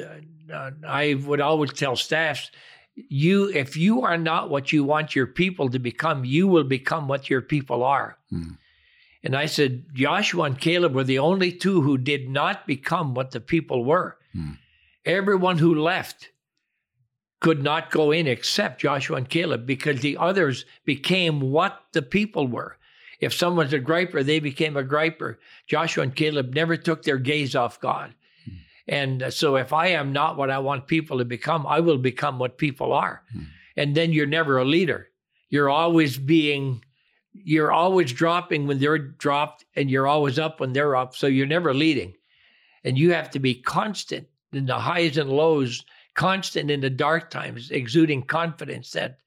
uh, 0.53 0.71
I 0.87 1.15
would 1.15 1.41
always 1.41 1.73
tell 1.73 1.97
staffs 1.97 2.51
you 3.09 3.49
if 3.51 3.77
you 3.77 4.03
are 4.03 4.19
not 4.19 4.51
what 4.51 4.73
you 4.73 4.85
want 4.85 5.15
your 5.15 5.27
people 5.27 5.71
to 5.71 5.79
become 5.79 6.25
you 6.25 6.49
will 6.49 6.65
become 6.65 7.07
what 7.07 7.31
your 7.31 7.41
people 7.41 7.85
are 7.85 8.19
hmm. 8.31 8.51
and 9.23 9.37
i 9.37 9.47
said 9.47 9.85
joshua 9.93 10.45
and 10.45 10.61
caleb 10.61 10.95
were 10.95 11.05
the 11.05 11.19
only 11.19 11.53
two 11.53 11.81
who 11.83 11.97
did 11.97 12.29
not 12.29 12.67
become 12.67 13.15
what 13.15 13.31
the 13.31 13.41
people 13.41 13.85
were 13.85 14.17
hmm. 14.33 14.53
everyone 15.05 15.59
who 15.59 15.75
left 15.75 16.31
could 17.41 17.63
not 17.63 17.91
go 17.91 18.11
in 18.11 18.27
except 18.27 18.81
joshua 18.81 19.17
and 19.17 19.31
caleb 19.31 19.67
because 19.67 20.01
the 20.01 20.17
others 20.17 20.65
became 20.85 21.41
what 21.41 21.81
the 21.93 22.03
people 22.03 22.47
were 22.47 22.77
if 23.21 23.35
someone's 23.35 23.73
a 23.73 23.81
griper 23.81 24.25
they 24.25 24.41
became 24.41 24.77
a 24.77 24.85
griper 24.85 25.37
joshua 25.67 26.03
and 26.03 26.17
caleb 26.17 26.55
never 26.55 26.77
took 26.77 27.03
their 27.03 27.19
gaze 27.19 27.55
off 27.55 27.81
god 27.81 28.15
and 28.89 29.27
so 29.31 29.57
if 29.57 29.73
I 29.73 29.89
am 29.89 30.13
not 30.13 30.39
what 30.39 30.51
I 30.51 30.59
want 30.59 30.87
people 30.87 31.19
to 31.19 31.25
become, 31.25 31.67
I 31.67 31.81
will 31.81 31.99
become 31.99 32.39
what 32.39 32.59
people 32.59 32.93
are. 32.93 33.23
Hmm. 33.33 33.43
and 33.77 33.95
then 33.95 34.13
you're 34.13 34.27
never 34.27 34.59
a 34.59 34.65
leader. 34.65 35.09
You're 35.51 35.71
always 35.71 36.19
being, 36.19 36.85
you're 37.33 37.71
always 37.71 38.13
dropping 38.13 38.67
when 38.67 38.79
they're 38.79 38.99
dropped, 38.99 39.65
and 39.77 39.91
you're 39.91 40.07
always 40.07 40.39
up 40.39 40.59
when 40.59 40.73
they're 40.73 40.97
up. 40.97 41.15
So 41.15 41.27
you're 41.27 41.47
never 41.47 41.73
leading. 41.75 42.15
And 42.85 42.99
you 42.99 43.13
have 43.13 43.31
to 43.31 43.39
be 43.39 43.55
constant 43.55 44.27
in 44.53 44.67
the 44.67 44.79
highs 44.79 45.19
and 45.19 45.31
lows, 45.31 45.85
constant 46.15 46.71
in 46.71 46.81
the 46.81 46.91
dark 46.91 47.31
times, 47.31 47.71
exuding 47.71 48.23
confidence 48.23 48.93
that 48.93 49.19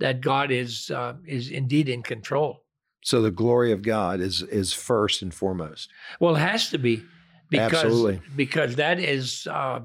that 0.00 0.20
God 0.20 0.50
is 0.50 0.90
uh, 0.90 1.14
is 1.24 1.50
indeed 1.50 1.88
in 1.88 2.02
control. 2.02 2.63
So 3.04 3.20
the 3.20 3.30
glory 3.30 3.70
of 3.70 3.82
God 3.82 4.20
is 4.20 4.40
is 4.42 4.72
first 4.72 5.20
and 5.22 5.32
foremost. 5.32 5.90
Well, 6.18 6.36
it 6.36 6.40
has 6.40 6.70
to 6.70 6.78
be 6.78 7.02
because 7.50 7.84
Absolutely. 7.84 8.20
because 8.34 8.76
that 8.76 8.98
is 8.98 9.46
uh, 9.46 9.80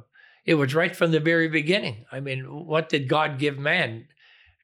it 0.46 0.56
was 0.56 0.74
right 0.74 0.96
from 0.96 1.12
the 1.12 1.20
very 1.20 1.50
beginning. 1.50 2.06
I 2.12 2.22
mean, 2.22 2.46
what 2.46 2.88
did 2.90 3.10
God 3.10 3.38
give 3.38 3.60
man? 3.60 4.08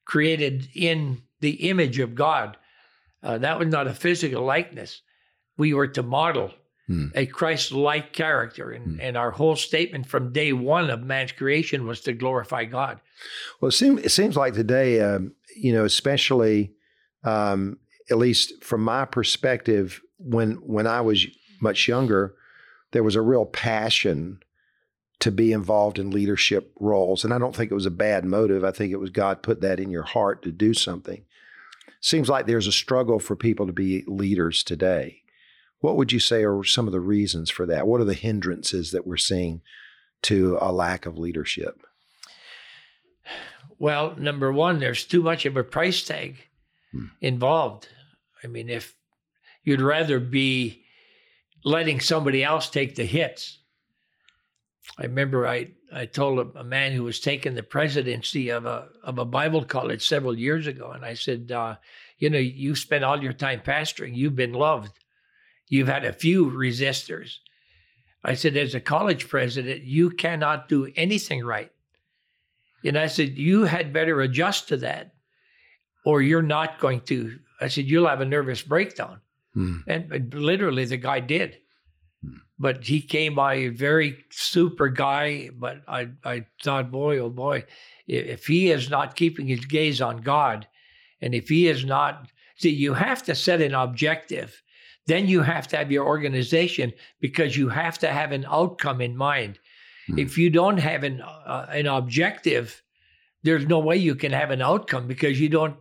Created 0.05 0.69
in 0.73 1.21
the 1.41 1.69
image 1.69 1.99
of 1.99 2.15
God. 2.15 2.57
Uh, 3.21 3.37
that 3.39 3.59
was 3.59 3.67
not 3.67 3.87
a 3.87 3.93
physical 3.93 4.43
likeness. 4.43 5.01
We 5.57 5.73
were 5.73 5.87
to 5.89 6.01
model 6.03 6.51
Hmm. 6.87 7.07
a 7.15 7.25
Christ-like 7.25 8.13
character, 8.13 8.69
and, 8.71 8.85
Hmm. 8.85 9.01
and 9.01 9.17
our 9.17 9.31
whole 9.31 9.55
statement 9.55 10.05
from 10.05 10.31
day 10.31 10.53
one 10.53 10.91
of 10.91 11.01
man's 11.01 11.31
creation 11.31 11.87
was 11.87 12.01
to 12.01 12.13
glorify 12.13 12.65
God. 12.65 13.01
Well, 13.59 13.69
it 13.69 13.71
seems 13.71 14.01
it 14.05 14.11
seems 14.11 14.37
like 14.37 14.53
today, 14.53 15.01
um, 15.01 15.33
you 15.57 15.73
know, 15.73 15.83
especially 15.83 16.73
um, 17.23 17.79
at 18.09 18.17
least 18.17 18.63
from 18.63 18.83
my 18.83 19.05
perspective, 19.05 20.01
when 20.17 20.53
when 20.55 20.87
I 20.87 21.01
was 21.01 21.25
much 21.61 21.87
younger, 21.87 22.35
there 22.91 23.03
was 23.03 23.15
a 23.15 23.21
real 23.21 23.45
passion 23.45 24.39
to 25.19 25.31
be 25.31 25.51
involved 25.51 25.97
in 25.97 26.11
leadership 26.11 26.71
roles, 26.79 27.23
and 27.23 27.33
I 27.33 27.37
don't 27.37 27.55
think 27.55 27.71
it 27.71 27.75
was 27.75 27.85
a 27.85 27.91
bad 27.91 28.25
motive. 28.25 28.63
I 28.63 28.71
think 28.71 28.91
it 28.91 28.99
was 28.99 29.09
God 29.09 29.41
put 29.41 29.61
that 29.61 29.79
in 29.79 29.89
your 29.89 30.03
heart 30.03 30.43
to 30.43 30.51
do 30.51 30.73
something. 30.73 31.25
Seems 32.01 32.29
like 32.29 32.45
there's 32.45 32.67
a 32.67 32.71
struggle 32.71 33.19
for 33.19 33.35
people 33.35 33.65
to 33.65 33.73
be 33.73 34.03
leaders 34.07 34.63
today. 34.63 35.21
What 35.79 35.97
would 35.97 36.11
you 36.11 36.19
say 36.19 36.43
are 36.43 36.63
some 36.63 36.87
of 36.87 36.93
the 36.93 36.99
reasons 36.99 37.49
for 37.49 37.65
that? 37.65 37.87
What 37.87 38.01
are 38.01 38.05
the 38.05 38.13
hindrances 38.13 38.91
that 38.91 39.07
we're 39.07 39.17
seeing 39.17 39.61
to 40.23 40.57
a 40.61 40.71
lack 40.71 41.05
of 41.05 41.17
leadership? 41.17 41.81
Well, 43.79 44.15
number 44.17 44.51
one, 44.51 44.79
there's 44.79 45.03
too 45.03 45.21
much 45.21 45.45
of 45.45 45.57
a 45.57 45.63
price 45.63 46.03
tag 46.03 46.37
Involved. 47.21 47.87
I 48.43 48.47
mean, 48.47 48.69
if 48.69 48.95
you'd 49.63 49.81
rather 49.81 50.19
be 50.19 50.85
letting 51.65 51.99
somebody 51.99 52.43
else 52.43 52.69
take 52.69 52.95
the 52.95 53.05
hits. 53.05 53.59
I 54.99 55.03
remember 55.03 55.47
I, 55.47 55.71
I 55.91 56.05
told 56.05 56.39
a, 56.39 56.59
a 56.59 56.63
man 56.63 56.91
who 56.91 57.03
was 57.03 57.19
taking 57.19 57.55
the 57.55 57.63
presidency 57.63 58.49
of 58.49 58.65
a 58.65 58.87
of 59.03 59.17
a 59.17 59.25
Bible 59.25 59.65
college 59.65 60.07
several 60.07 60.37
years 60.37 60.67
ago, 60.67 60.91
and 60.91 61.03
I 61.03 61.15
said, 61.15 61.51
uh, 61.51 61.75
you 62.19 62.29
know, 62.29 62.37
you 62.37 62.75
spent 62.75 63.03
all 63.03 63.21
your 63.21 63.33
time 63.33 63.61
pastoring. 63.61 64.15
You've 64.15 64.35
been 64.35 64.53
loved. 64.53 64.99
You've 65.67 65.87
had 65.87 66.05
a 66.05 66.13
few 66.13 66.45
resistors. 66.45 67.37
I 68.23 68.35
said, 68.35 68.55
as 68.55 68.75
a 68.75 68.79
college 68.79 69.27
president, 69.27 69.83
you 69.83 70.11
cannot 70.11 70.69
do 70.69 70.91
anything 70.95 71.43
right. 71.43 71.71
And 72.83 72.97
I 72.97 73.07
said, 73.07 73.37
you 73.37 73.63
had 73.63 73.91
better 73.91 74.21
adjust 74.21 74.67
to 74.67 74.77
that, 74.77 75.14
or 76.05 76.21
you're 76.21 76.41
not 76.41 76.79
going 76.79 77.01
to. 77.01 77.37
I 77.59 77.67
said, 77.67 77.85
you'll 77.85 78.07
have 78.07 78.21
a 78.21 78.25
nervous 78.25 78.61
breakdown. 78.61 79.19
Hmm. 79.53 79.77
And, 79.87 80.11
and 80.11 80.33
literally, 80.33 80.85
the 80.85 80.97
guy 80.97 81.19
did. 81.19 81.57
Hmm. 82.23 82.37
But 82.57 82.83
he 82.85 83.01
came 83.01 83.35
by 83.35 83.55
a 83.55 83.69
very 83.69 84.23
super 84.29 84.87
guy. 84.87 85.49
But 85.53 85.81
I, 85.87 86.09
I 86.23 86.45
thought, 86.63 86.91
boy, 86.91 87.17
oh 87.17 87.29
boy, 87.29 87.65
if 88.07 88.45
he 88.45 88.71
is 88.71 88.89
not 88.89 89.15
keeping 89.15 89.47
his 89.47 89.65
gaze 89.65 89.99
on 89.99 90.17
God, 90.17 90.67
and 91.21 91.33
if 91.33 91.49
he 91.49 91.67
is 91.67 91.83
not, 91.83 92.29
see, 92.57 92.69
you 92.69 92.93
have 92.93 93.23
to 93.23 93.35
set 93.35 93.61
an 93.61 93.73
objective. 93.73 94.61
Then 95.07 95.27
you 95.27 95.41
have 95.41 95.67
to 95.69 95.77
have 95.77 95.91
your 95.91 96.05
organization 96.05 96.93
because 97.19 97.55
you 97.55 97.69
have 97.69 97.99
to 97.99 98.11
have 98.11 98.31
an 98.31 98.45
outcome 98.49 99.01
in 99.01 99.17
mind. 99.17 99.59
Hmm. 100.07 100.19
If 100.19 100.37
you 100.37 100.49
don't 100.49 100.77
have 100.77 101.03
an 101.03 101.21
uh, 101.21 101.67
an 101.69 101.87
objective, 101.87 102.83
there's 103.43 103.65
no 103.65 103.79
way 103.79 103.97
you 103.97 104.15
can 104.15 104.31
have 104.33 104.51
an 104.51 104.61
outcome 104.61 105.07
because 105.07 105.39
you 105.39 105.49
don't 105.49 105.77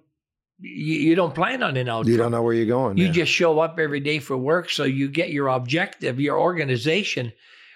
you, 0.61 0.95
you 0.95 1.15
don't 1.15 1.35
plan 1.35 1.63
on 1.63 1.77
an 1.77 1.89
outcome. 1.89 2.11
You 2.11 2.17
don't 2.17 2.33
know 2.33 2.43
where 2.43 2.55
you're 2.55 2.67
going. 2.67 2.97
You 2.97 3.07
yeah. 3.07 3.13
just 3.13 3.33
show 3.33 3.59
up 3.61 3.79
every 3.79 4.01
day 4.01 4.19
for 4.19 4.37
work. 4.37 4.71
So 4.71 4.85
you 4.85 5.09
get 5.09 5.31
your 5.31 5.49
objective. 5.49 6.21
Your 6.21 6.39
organization 6.39 7.33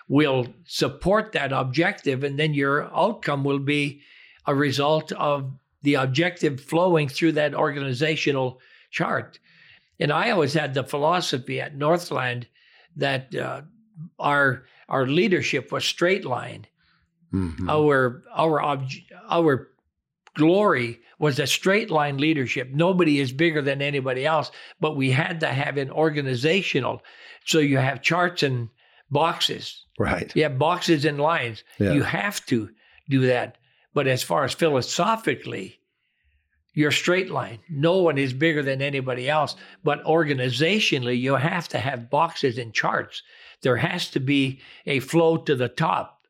will 0.09 0.47
support 0.65 1.33
that 1.33 1.53
objective, 1.53 2.25
and 2.25 2.39
then 2.39 2.55
your 2.55 2.85
outcome 2.97 3.45
will 3.45 3.59
be 3.59 4.01
a 4.47 4.55
result 4.55 5.13
of 5.13 5.53
the 5.83 5.95
objective 5.95 6.61
flowing 6.61 7.09
through 7.09 7.33
that 7.33 7.55
organizational 7.55 8.61
chart. 8.91 9.39
And 10.01 10.13
I 10.13 10.31
always 10.31 10.55
had 10.55 10.75
the 10.75 10.85
philosophy 10.85 11.61
at 11.61 11.77
Northland 11.77 12.47
that 12.97 13.35
uh, 13.35 13.63
our 14.19 14.65
our 14.89 15.07
leadership 15.07 15.71
was 15.71 15.85
straight 15.85 16.25
line. 16.25 16.67
Mhm. 17.33 17.69
Our 17.69 18.23
our 18.33 18.63
obj- 18.63 19.05
our 19.29 19.69
glory 20.35 21.01
was 21.19 21.39
a 21.39 21.47
straight 21.47 21.91
line 21.91 22.19
leadership. 22.19 22.71
Nobody 22.73 23.19
is 23.19 23.33
bigger 23.33 23.61
than 23.61 23.83
anybody 23.83 24.25
else, 24.25 24.51
but 24.81 24.97
we 24.97 25.11
had 25.11 25.41
to 25.41 25.49
have 25.49 25.77
an 25.77 25.91
organizational. 25.91 27.03
So 27.45 27.59
you 27.59 27.79
have 27.79 28.03
charts 28.03 28.43
and 28.43 28.69
boxes. 29.11 29.85
Right. 29.99 30.35
You 30.37 30.45
have 30.45 30.59
boxes 30.59 31.05
and 31.05 31.19
lines. 31.19 31.65
Yeah. 31.79 31.93
You 31.93 32.03
have 32.03 32.45
to 32.47 32.71
do 33.09 33.27
that. 33.27 33.59
But 33.95 34.07
as 34.07 34.23
far 34.23 34.45
as 34.45 34.55
philosophically, 34.55 35.81
you're 36.75 36.93
straight 36.93 37.31
line. 37.31 37.59
No 37.69 37.97
one 37.97 38.19
is 38.19 38.33
bigger 38.33 38.63
than 38.63 38.81
anybody 38.81 39.29
else. 39.29 39.57
But 39.83 40.05
organizationally, 40.05 41.19
you 41.19 41.35
have 41.35 41.67
to 41.69 41.79
have 41.79 42.11
boxes 42.11 42.59
and 42.59 42.73
charts. 42.73 43.23
There 43.63 43.77
has 43.77 44.11
to 44.11 44.21
be 44.21 44.61
a 44.87 45.01
flow 45.01 45.39
to 45.39 45.57
the 45.57 45.69
top. 45.69 46.21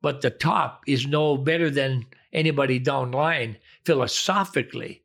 But 0.00 0.22
the 0.22 0.30
top 0.30 0.82
is 0.86 1.06
no 1.06 1.36
better 1.36 1.68
than 1.68 2.06
anybody 2.32 2.78
down 2.78 3.10
line 3.10 3.58
philosophically. 3.84 5.02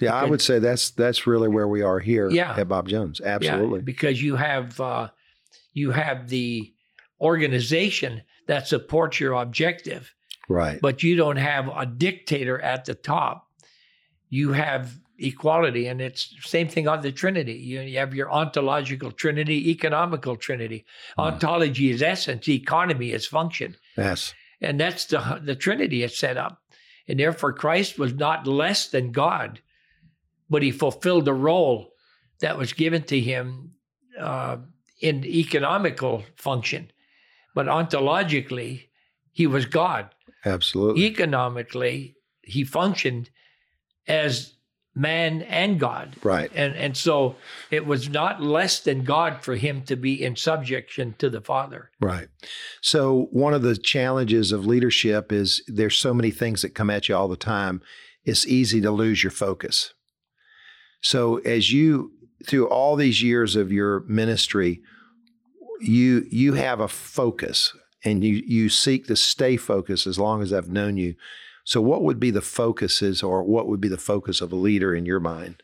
Yeah, 0.00 0.14
I 0.14 0.24
would 0.24 0.42
say 0.42 0.58
that's 0.58 0.90
that's 0.90 1.26
really 1.26 1.48
where 1.48 1.68
we 1.68 1.80
are 1.82 1.98
here 2.00 2.28
Yeah. 2.30 2.54
at 2.56 2.68
Bob 2.68 2.88
Jones. 2.88 3.20
Yeah, 3.22 3.34
Absolutely. 3.36 3.80
because 3.80 4.22
you 4.22 4.36
have 4.36 4.78
uh, 4.80 5.08
you 5.72 5.90
have 5.92 6.28
the 6.28 6.72
organization 7.20 8.22
that 8.46 8.68
supports 8.68 9.20
your 9.20 9.32
objective. 9.34 10.12
Right. 10.48 10.80
but 10.80 11.02
you 11.02 11.16
don't 11.16 11.38
have 11.38 11.66
a 11.76 11.84
dictator 11.84 12.60
at 12.60 12.84
the 12.84 12.94
top. 12.94 13.48
You 14.28 14.52
have 14.52 14.96
equality, 15.18 15.88
and 15.88 16.00
it's 16.00 16.32
same 16.42 16.68
thing 16.68 16.86
on 16.86 17.00
the 17.00 17.10
Trinity. 17.10 17.54
You, 17.54 17.80
you 17.80 17.98
have 17.98 18.14
your 18.14 18.30
ontological 18.30 19.10
Trinity, 19.10 19.70
economical 19.72 20.36
Trinity. 20.36 20.84
Hmm. 21.16 21.22
Ontology 21.22 21.90
is 21.90 22.00
essence, 22.00 22.48
economy 22.48 23.10
is 23.10 23.26
function, 23.26 23.74
Yes. 23.96 24.34
and 24.60 24.78
that's 24.78 25.06
the 25.06 25.40
the 25.42 25.56
Trinity 25.56 26.04
is 26.04 26.16
set 26.16 26.36
up. 26.36 26.62
And 27.08 27.18
therefore, 27.18 27.52
Christ 27.52 27.98
was 27.98 28.14
not 28.14 28.46
less 28.46 28.88
than 28.88 29.12
God, 29.12 29.60
but 30.50 30.62
he 30.62 30.70
fulfilled 30.70 31.24
the 31.24 31.34
role 31.34 31.92
that 32.40 32.58
was 32.58 32.72
given 32.72 33.02
to 33.04 33.20
him 33.20 33.72
uh, 34.18 34.58
in 35.00 35.24
economical 35.24 36.24
function. 36.36 36.90
But 37.54 37.66
ontologically, 37.66 38.88
he 39.32 39.46
was 39.46 39.66
God 39.66 40.10
Absolutely. 40.44 41.04
economically 41.04 42.16
he 42.46 42.64
functioned 42.64 43.28
as 44.06 44.54
man 44.96 45.42
and 45.42 45.78
god 45.78 46.16
right. 46.24 46.50
and 46.54 46.74
and 46.74 46.96
so 46.96 47.36
it 47.70 47.86
was 47.86 48.08
not 48.08 48.42
less 48.42 48.80
than 48.80 49.04
god 49.04 49.44
for 49.44 49.54
him 49.54 49.82
to 49.82 49.94
be 49.94 50.24
in 50.24 50.34
subjection 50.34 51.14
to 51.18 51.30
the 51.30 51.40
father 51.40 51.90
Right. 52.00 52.28
So 52.80 53.28
one 53.30 53.54
of 53.54 53.62
the 53.62 53.76
challenges 53.76 54.52
of 54.52 54.66
leadership 54.66 55.32
is 55.32 55.62
there's 55.66 55.98
so 55.98 56.12
many 56.12 56.30
things 56.30 56.62
that 56.62 56.74
come 56.74 56.90
at 56.90 57.08
you 57.08 57.16
all 57.16 57.28
the 57.28 57.36
time. 57.36 57.82
It's 58.24 58.46
easy 58.46 58.80
to 58.82 58.90
lose 58.90 59.24
your 59.24 59.30
focus. 59.30 59.94
So 61.00 61.38
as 61.38 61.72
you 61.72 62.12
through 62.46 62.68
all 62.68 62.96
these 62.96 63.22
years 63.22 63.56
of 63.56 63.72
your 63.72 64.00
ministry, 64.00 64.82
you 65.80 66.26
you 66.30 66.54
have 66.54 66.80
a 66.80 66.88
focus 66.88 67.74
and 68.04 68.22
you 68.22 68.42
you 68.46 68.68
seek 68.68 69.06
to 69.06 69.16
stay 69.16 69.56
focused 69.56 70.06
as 70.06 70.18
long 70.18 70.42
as 70.42 70.52
I've 70.52 70.68
known 70.68 70.96
you. 70.96 71.14
So 71.66 71.80
what 71.80 72.02
would 72.02 72.18
be 72.18 72.30
the 72.30 72.40
focuses 72.40 73.22
or 73.22 73.42
what 73.42 73.66
would 73.66 73.80
be 73.80 73.88
the 73.88 73.98
focus 73.98 74.40
of 74.40 74.52
a 74.52 74.56
leader 74.56 74.94
in 74.94 75.04
your 75.04 75.20
mind? 75.20 75.62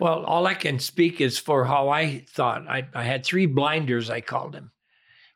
well 0.00 0.24
all 0.24 0.46
i 0.46 0.54
can 0.54 0.78
speak 0.78 1.20
is 1.20 1.38
for 1.38 1.66
how 1.66 1.90
i 1.90 2.24
thought 2.30 2.66
i, 2.66 2.88
I 2.94 3.04
had 3.04 3.24
three 3.24 3.46
blinders 3.46 4.10
i 4.10 4.20
called 4.20 4.54
them 4.54 4.72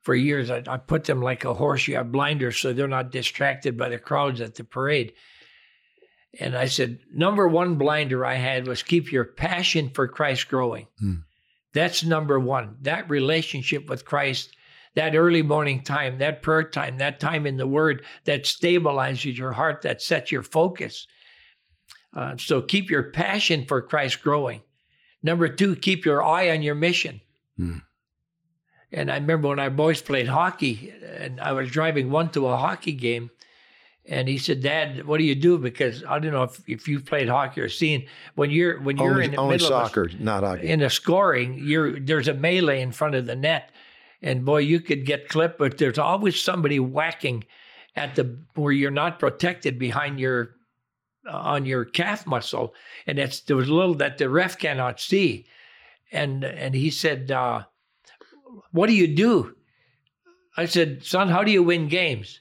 for 0.01 0.15
years 0.15 0.51
I, 0.51 0.63
I 0.67 0.79
put 0.79 1.05
them 1.05 1.21
like 1.21 1.45
a 1.45 1.55
horse 1.55 1.87
you 1.87 1.97
have 1.97 2.11
blinders 2.11 2.57
so 2.59 2.73
they're 2.73 2.89
not 2.89 3.13
distracted 3.13 3.77
by 3.77 3.91
the 3.91 3.99
crowds 3.99 4.41
at 4.41 4.55
the 4.55 4.65
parade 4.65 5.13
and 6.41 6.57
i 6.57 6.67
said 6.67 7.01
number 7.13 7.47
one 7.47 7.77
blinder 7.77 8.25
i 8.25 8.35
had 8.35 8.67
was 8.67 8.83
keep 8.83 9.13
your 9.13 9.25
passion 9.25 9.91
for 9.91 10.09
christ 10.09 10.49
growing 10.49 10.87
Hmm. 10.99 11.17
That's 11.75 12.05
number 12.05 12.39
one. 12.39 12.77
That 12.83 13.11
relationship 13.11 13.91
with 13.91 14.05
Christ, 14.05 14.57
that 14.95 15.17
early 15.17 15.43
morning 15.43 15.83
time, 15.83 16.19
that 16.19 16.43
prayer 16.43 16.65
time, 16.65 16.99
that 16.99 17.21
time 17.21 17.47
in 17.47 17.57
the 17.57 17.67
Word 17.67 18.05
that 18.25 18.45
stabilizes 18.45 19.37
your 19.37 19.53
heart, 19.53 19.83
that 19.83 20.03
sets 20.03 20.31
your 20.31 20.43
focus. 20.43 21.07
Uh, 22.15 22.37
so 22.37 22.63
keep 22.63 22.91
your 22.91 23.11
passion 23.11 23.65
for 23.67 23.83
Christ 23.83 24.23
growing. 24.23 24.63
Number 25.23 25.49
two, 25.49 25.75
keep 25.75 26.05
your 26.05 26.23
eye 26.23 26.51
on 26.51 26.63
your 26.63 26.75
mission. 26.75 27.21
Hmm. 27.57 27.79
And 28.93 29.11
I 29.11 29.17
remember 29.17 29.49
when 29.49 29.59
our 29.59 29.71
boys 29.71 30.01
played 30.01 30.29
hockey, 30.29 30.93
and 31.19 31.41
I 31.41 31.53
was 31.53 31.71
driving 31.71 32.11
one 32.11 32.31
to 32.31 32.47
a 32.47 32.57
hockey 32.57 32.93
game, 32.93 33.31
and 34.07 34.29
he 34.29 34.39
said, 34.39 34.63
"Dad, 34.63 35.05
what 35.07 35.19
do 35.19 35.25
you 35.25 35.35
do?" 35.35 35.59
Because 35.59 36.05
I 36.05 36.21
don't 36.21 36.31
know 36.31 36.45
if, 36.45 36.61
if 36.69 36.87
you've 36.87 37.05
played 37.05 37.29
hockey 37.29 37.61
or 37.61 37.69
seen 37.69 38.07
when 38.37 38.51
you're 38.51 38.81
when 38.81 38.97
you're 38.97 39.11
only, 39.11 39.25
in 39.25 39.31
the 39.33 39.43
middle 39.43 39.69
soccer, 39.69 40.05
of 40.05 40.15
a, 40.15 40.23
not 40.23 40.45
hockey. 40.45 40.69
in 40.69 40.83
a 40.83 40.91
scoring, 40.91 41.59
you're 41.59 41.99
there's 41.99 42.29
a 42.29 42.35
melee 42.35 42.83
in 42.83 42.93
front 42.93 43.17
of 43.17 43.27
the 43.27 43.35
net, 43.35 43.71
and 44.25 44.43
boy, 44.43 44.59
you 44.59 44.81
could 44.81 45.05
get 45.05 45.29
clipped, 45.29 45.59
but 45.59 45.77
there's 45.77 45.99
always 45.99 46.41
somebody 46.41 46.81
whacking 46.81 47.45
at 47.95 48.17
the 48.17 48.39
where 48.55 48.73
you're 48.73 48.91
not 48.91 49.19
protected 49.19 49.79
behind 49.79 50.19
your 50.19 50.57
uh, 51.29 51.37
on 51.37 51.67
your 51.67 51.85
calf 51.85 52.27
muscle, 52.27 52.75
and 53.07 53.19
it's 53.19 53.41
there 53.41 53.57
was 53.57 53.69
a 53.69 53.75
little 53.75 53.95
that 53.97 54.17
the 54.17 54.31
ref 54.31 54.59
cannot 54.59 54.99
see, 54.99 55.45
and 56.11 56.43
and 56.43 56.75
he 56.75 56.89
said, 56.91 57.31
uh, 57.31 57.65
"What 58.73 58.87
do 58.87 58.95
you 58.95 59.15
do?" 59.15 59.55
I 60.57 60.65
said, 60.65 61.05
"Son, 61.05 61.29
how 61.29 61.45
do 61.45 61.53
you 61.53 61.63
win 61.63 61.89
games?" 61.89 62.41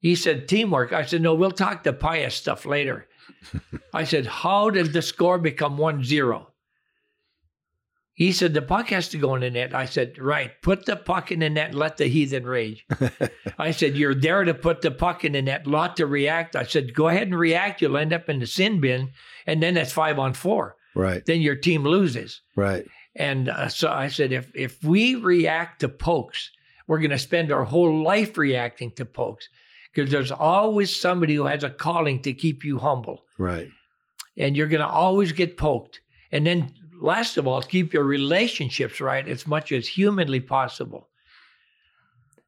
He 0.00 0.16
said, 0.16 0.48
"Teamwork." 0.48 0.92
I 0.92 1.04
said, 1.04 1.22
"No, 1.22 1.34
we'll 1.34 1.52
talk 1.52 1.84
the 1.84 1.92
pious 1.92 2.34
stuff 2.34 2.66
later." 2.66 3.06
I 3.94 4.02
said, 4.02 4.26
"How 4.26 4.70
did 4.70 4.92
the 4.92 5.02
score 5.02 5.38
become 5.38 5.78
1-0? 5.78 6.46
He 8.16 8.32
said, 8.32 8.54
The 8.54 8.62
puck 8.62 8.88
has 8.88 9.08
to 9.10 9.18
go 9.18 9.34
in 9.34 9.42
the 9.42 9.50
net. 9.50 9.74
I 9.74 9.84
said, 9.84 10.18
Right. 10.18 10.50
Put 10.62 10.86
the 10.86 10.96
puck 10.96 11.30
in 11.30 11.40
the 11.40 11.50
net, 11.50 11.68
and 11.70 11.78
let 11.78 11.98
the 11.98 12.06
heathen 12.06 12.44
rage. 12.46 12.84
I 13.58 13.70
said, 13.72 13.94
You're 13.94 14.14
there 14.14 14.42
to 14.42 14.54
put 14.54 14.80
the 14.80 14.90
puck 14.90 15.22
in 15.24 15.32
the 15.32 15.42
net, 15.42 15.66
not 15.66 15.96
to 15.98 16.06
react. 16.06 16.56
I 16.56 16.64
said, 16.64 16.94
Go 16.94 17.08
ahead 17.08 17.28
and 17.28 17.38
react. 17.38 17.82
You'll 17.82 17.98
end 17.98 18.14
up 18.14 18.28
in 18.30 18.38
the 18.40 18.46
sin 18.46 18.80
bin. 18.80 19.10
And 19.46 19.62
then 19.62 19.74
that's 19.74 19.92
five 19.92 20.18
on 20.18 20.32
four. 20.32 20.76
right, 20.94 21.24
Then 21.26 21.42
your 21.42 21.56
team 21.56 21.84
loses. 21.84 22.40
right, 22.56 22.86
And 23.14 23.50
uh, 23.50 23.68
so 23.68 23.90
I 23.90 24.08
said, 24.08 24.32
if, 24.32 24.50
if 24.56 24.82
we 24.82 25.14
react 25.14 25.80
to 25.82 25.88
pokes, 25.90 26.50
we're 26.86 26.98
going 27.00 27.10
to 27.10 27.18
spend 27.18 27.52
our 27.52 27.64
whole 27.64 28.02
life 28.02 28.38
reacting 28.38 28.92
to 28.92 29.04
pokes 29.04 29.48
because 29.94 30.10
there's 30.10 30.32
always 30.32 30.98
somebody 30.98 31.34
who 31.34 31.44
has 31.46 31.62
a 31.64 31.70
calling 31.70 32.22
to 32.22 32.32
keep 32.32 32.64
you 32.64 32.78
humble 32.78 33.24
right, 33.38 33.68
and 34.38 34.56
you're 34.56 34.68
going 34.68 34.80
to 34.82 34.86
always 34.88 35.32
get 35.32 35.56
poked. 35.56 36.00
And 36.32 36.46
then, 36.46 36.72
last 37.00 37.36
of 37.36 37.46
all, 37.46 37.62
keep 37.62 37.92
your 37.92 38.04
relationships 38.04 39.00
right 39.00 39.26
as 39.26 39.46
much 39.46 39.72
as 39.72 39.86
humanly 39.86 40.40
possible. 40.40 41.08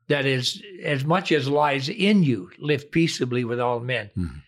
That 0.08 0.24
is, 0.24 0.62
as 0.82 1.04
much 1.04 1.32
as 1.32 1.48
lies 1.48 1.88
in 1.88 2.22
you, 2.22 2.50
live 2.58 2.90
peaceably 2.90 3.44
with 3.44 3.61
all 3.61 3.80
men. 3.80 4.11
Mhm. 4.16 4.42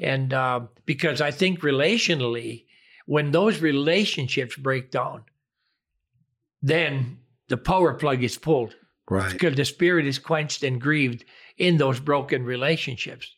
And 0.00 0.32
uh, 0.32 0.60
because 0.86 1.20
I 1.20 1.30
think 1.30 1.60
relationally, 1.60 2.64
when 3.06 3.30
those 3.30 3.60
relationships 3.60 4.56
break 4.56 4.90
down, 4.90 5.24
then 6.62 7.18
the 7.48 7.56
power 7.56 7.94
plug 7.94 8.22
is 8.22 8.36
pulled 8.36 8.76
right, 9.08 9.32
because 9.32 9.56
the 9.56 9.64
spirit 9.64 10.06
is 10.06 10.18
quenched 10.18 10.62
and 10.62 10.80
grieved 10.80 11.24
in 11.56 11.78
those 11.78 12.00
broken 12.00 12.44
relationships. 12.44 13.34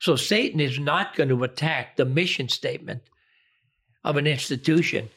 So 0.00 0.16
Satan 0.16 0.60
is 0.60 0.78
not 0.78 1.14
going 1.14 1.28
to 1.28 1.44
attack 1.44 1.96
the 1.96 2.04
mission 2.04 2.48
statement 2.48 3.02
of 4.04 4.16
an 4.16 4.26
institution. 4.26 5.08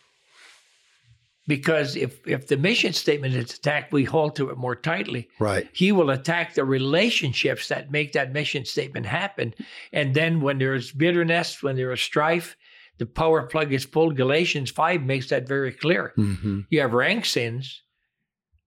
Because 1.47 1.95
if, 1.95 2.25
if 2.27 2.47
the 2.47 2.57
mission 2.57 2.91
statement 2.93 3.35
is 3.35 3.53
attacked, 3.53 3.93
we 3.93 4.03
hold 4.03 4.35
to 4.35 4.49
it 4.49 4.57
more 4.57 4.75
tightly. 4.75 5.29
right, 5.39 5.67
He 5.73 5.91
will 5.91 6.09
attack 6.09 6.55
the 6.55 6.65
relationships 6.65 7.67
that 7.67 7.91
make 7.91 8.13
that 8.13 8.33
mission 8.33 8.65
statement 8.65 9.05
happen. 9.05 9.53
And 9.93 10.15
then 10.15 10.41
when 10.41 10.57
there 10.57 10.73
is 10.73 10.91
bitterness, 10.91 11.61
when 11.61 11.75
there 11.75 11.91
is 11.91 12.01
strife, 12.01 12.57
the 12.97 13.05
power 13.05 13.43
plug 13.43 13.71
is 13.73 13.85
pulled. 13.85 14.15
Galatians 14.15 14.71
5 14.71 15.03
makes 15.03 15.29
that 15.29 15.47
very 15.47 15.71
clear. 15.71 16.13
hmm 16.15 16.61
You 16.69 16.81
have 16.81 16.93
rank 16.93 17.25
sins, 17.25 17.83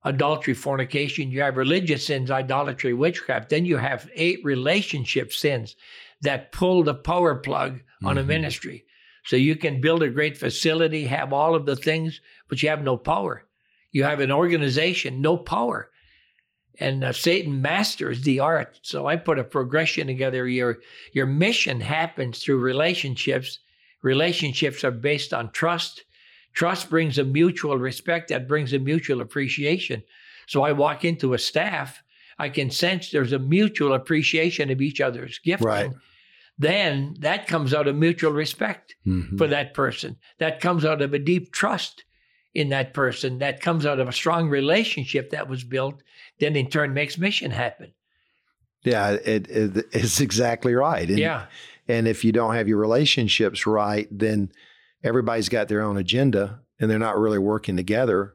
adultery, 0.05 0.55
fornication. 0.55 1.31
You 1.31 1.43
have 1.43 1.57
religious 1.57 2.07
sins, 2.07 2.31
idolatry, 2.31 2.95
witchcraft. 2.95 3.49
Then 3.51 3.65
you 3.65 3.77
have 3.79 4.09
eight 4.15 4.39
relationship 4.45 5.33
sins 5.33 5.75
that 6.23 6.53
pull 6.53 6.83
the 6.85 6.95
power 6.95 7.35
plug 7.37 7.81
on 8.05 8.19
a 8.19 8.23
Mhm. 8.23 8.27
ministry. 8.27 8.85
So 9.29 9.37
you 9.37 9.57
can 9.57 9.83
build 9.83 10.03
a 10.03 10.09
great 10.09 10.39
facility, 10.39 11.05
have 11.05 11.35
all 11.35 11.55
of 11.55 11.67
the 11.67 11.77
things, 11.77 12.19
but 12.49 12.63
you 12.63 12.71
have 12.71 12.83
no 12.83 12.97
power. 12.97 13.45
You 13.93 14.05
have 14.05 14.21
an 14.21 14.33
organization, 14.33 15.21
no 15.21 15.37
power. 15.37 15.91
And 16.81 17.05
uh, 17.05 17.13
Satan 17.13 17.61
masters 17.61 18.23
the 18.23 18.41
art. 18.41 18.81
So 18.81 19.07
I 19.07 19.17
put 19.17 19.39
a 19.39 19.45
progression 19.45 20.07
together. 20.07 20.49
Your 20.49 20.79
your 21.13 21.27
mission 21.27 21.79
happens 21.83 22.43
through 22.43 22.61
relationships. 22.61 23.59
Relationships 24.03 24.83
are 24.83 24.91
based 24.91 25.35
on 25.35 25.53
trust. 25.53 26.05
Trust 26.55 26.89
brings 26.89 27.19
a 27.19 27.25
mutual 27.25 27.77
respect 27.77 28.31
that 28.31 28.49
brings 28.49 28.73
a 28.73 28.79
mutual 28.79 29.21
appreciation. 29.21 30.03
So 30.47 30.63
I 30.63 30.73
walk 30.73 31.05
into 31.05 31.35
a 31.35 31.39
staff, 31.39 32.03
I 32.39 32.49
can 32.49 32.71
sense 32.71 33.11
there's 33.11 33.35
a 33.35 33.39
mutual 33.39 33.93
appreciation 33.93 34.71
of 34.71 34.81
each 34.81 35.03
other's 35.03 35.39
gifting. 35.39 35.69
Right. 35.69 35.91
Then 36.59 37.17
that 37.21 37.47
comes 37.47 37.73
out 37.73 37.87
of 37.87 37.97
mutual 37.97 38.33
respect 38.33 38.97
hmm 39.05 39.37
for 39.37 39.47
that 39.47 39.75
person. 39.75 40.17
That 40.39 40.61
comes 40.61 40.85
out 40.85 41.03
of 41.03 41.15
a 41.15 41.19
deep 41.19 41.53
trust 41.53 42.05
in 42.55 42.71
that 42.71 42.93
person. 42.95 43.39
That 43.39 43.61
comes 43.61 43.87
out 43.87 44.01
of 44.01 44.09
a 44.09 44.13
strong 44.13 44.49
relationship 44.49 45.31
that 45.31 45.49
was 45.49 45.63
built. 45.65 46.03
Then 46.41 46.57
in 46.57 46.69
turn 46.69 46.95
makes 46.95 47.19
mission 47.19 47.51
happen. 47.51 47.93
Yeah, 48.85 49.11
it, 49.11 49.49
it, 49.49 49.87
it's 49.93 50.21
exactly 50.21 50.75
right. 50.75 51.09
And, 51.09 51.19
yeah. 51.19 51.47
And 51.87 52.07
if 52.07 52.25
you 52.25 52.33
don't 52.33 52.55
have 52.55 52.69
your 52.69 52.79
relationships 52.79 53.67
right, 53.67 54.09
then 54.11 54.51
everybody's 55.03 55.49
got 55.49 55.69
their 55.69 55.83
own 55.83 55.97
agenda 55.97 56.61
and 56.79 56.91
they're 56.91 56.99
not 56.99 57.19
really 57.19 57.39
working 57.39 57.77
together. 57.77 58.35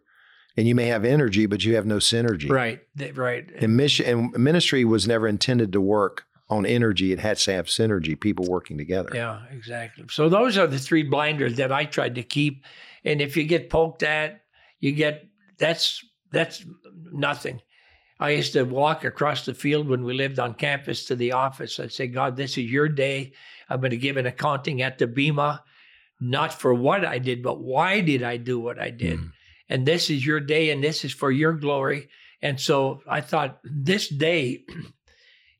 And 0.55 0.67
you 0.67 0.75
may 0.75 0.88
have 0.88 1.03
energy, 1.03 1.45
but 1.45 1.63
you 1.63 1.75
have 1.75 1.86
no 1.86 1.97
synergy. 1.97 2.49
Right. 2.49 2.81
Right. 3.15 3.49
And 3.59 3.75
mission 3.75 4.05
and 4.05 4.38
ministry 4.38 4.86
was 4.86 5.07
never 5.07 5.27
intended 5.27 5.73
to 5.73 5.81
work 5.81 6.25
on 6.49 6.65
energy. 6.65 7.12
It 7.12 7.19
had 7.19 7.38
to 7.38 7.53
have 7.53 7.67
synergy, 7.67 8.19
people 8.19 8.45
working 8.47 8.77
together. 8.77 9.12
Yeah, 9.13 9.41
exactly. 9.51 10.06
So 10.10 10.29
those 10.29 10.58
are 10.58 10.67
the 10.67 10.79
three 10.79 11.03
blinders 11.03 11.56
that 11.56 11.71
I 11.71 11.86
tried 11.86 12.15
to 12.15 12.23
keep. 12.23 12.63
And 13.03 13.21
if 13.21 13.36
you 13.38 13.43
get 13.43 13.69
poked 13.69 14.03
at, 14.03 14.41
you 14.79 14.91
get 14.91 15.27
that's 15.58 16.03
that's 16.32 16.65
nothing. 17.12 17.62
I 18.19 18.32
used 18.32 18.53
to 18.53 18.63
walk 18.63 19.03
across 19.03 19.45
the 19.45 19.53
field 19.53 19.88
when 19.88 20.03
we 20.03 20.13
lived 20.13 20.39
on 20.39 20.53
campus 20.53 21.06
to 21.06 21.15
the 21.15 21.34
office. 21.34 21.79
I'd 21.79 21.91
say, 21.91 22.08
God, 22.08 22.36
this 22.36 22.58
is 22.58 22.71
your 22.71 22.88
day. 22.88 23.34
I'm 23.69 23.79
going 23.79 23.91
to 23.91 23.97
give 23.97 24.17
an 24.17 24.25
accounting 24.25 24.82
at 24.82 24.97
the 24.97 25.08
Bema, 25.08 25.63
not 26.21 26.53
for 26.53 26.73
what 26.73 27.03
I 27.03 27.19
did, 27.19 27.43
but 27.43 27.62
why 27.62 28.01
did 28.01 28.23
I 28.23 28.38
do 28.38 28.60
what 28.60 28.79
I 28.79 28.91
did? 28.91 29.19
Mm. 29.19 29.32
And 29.67 29.86
this 29.86 30.10
is 30.10 30.25
your 30.25 30.39
day, 30.39 30.69
and 30.69 30.84
this 30.84 31.03
is 31.03 31.12
for 31.12 31.32
your 31.32 31.53
glory. 31.53 32.10
And 32.41 32.60
so 32.60 33.01
I 33.08 33.21
thought 33.21 33.60
this 33.63 34.08
day 34.08 34.65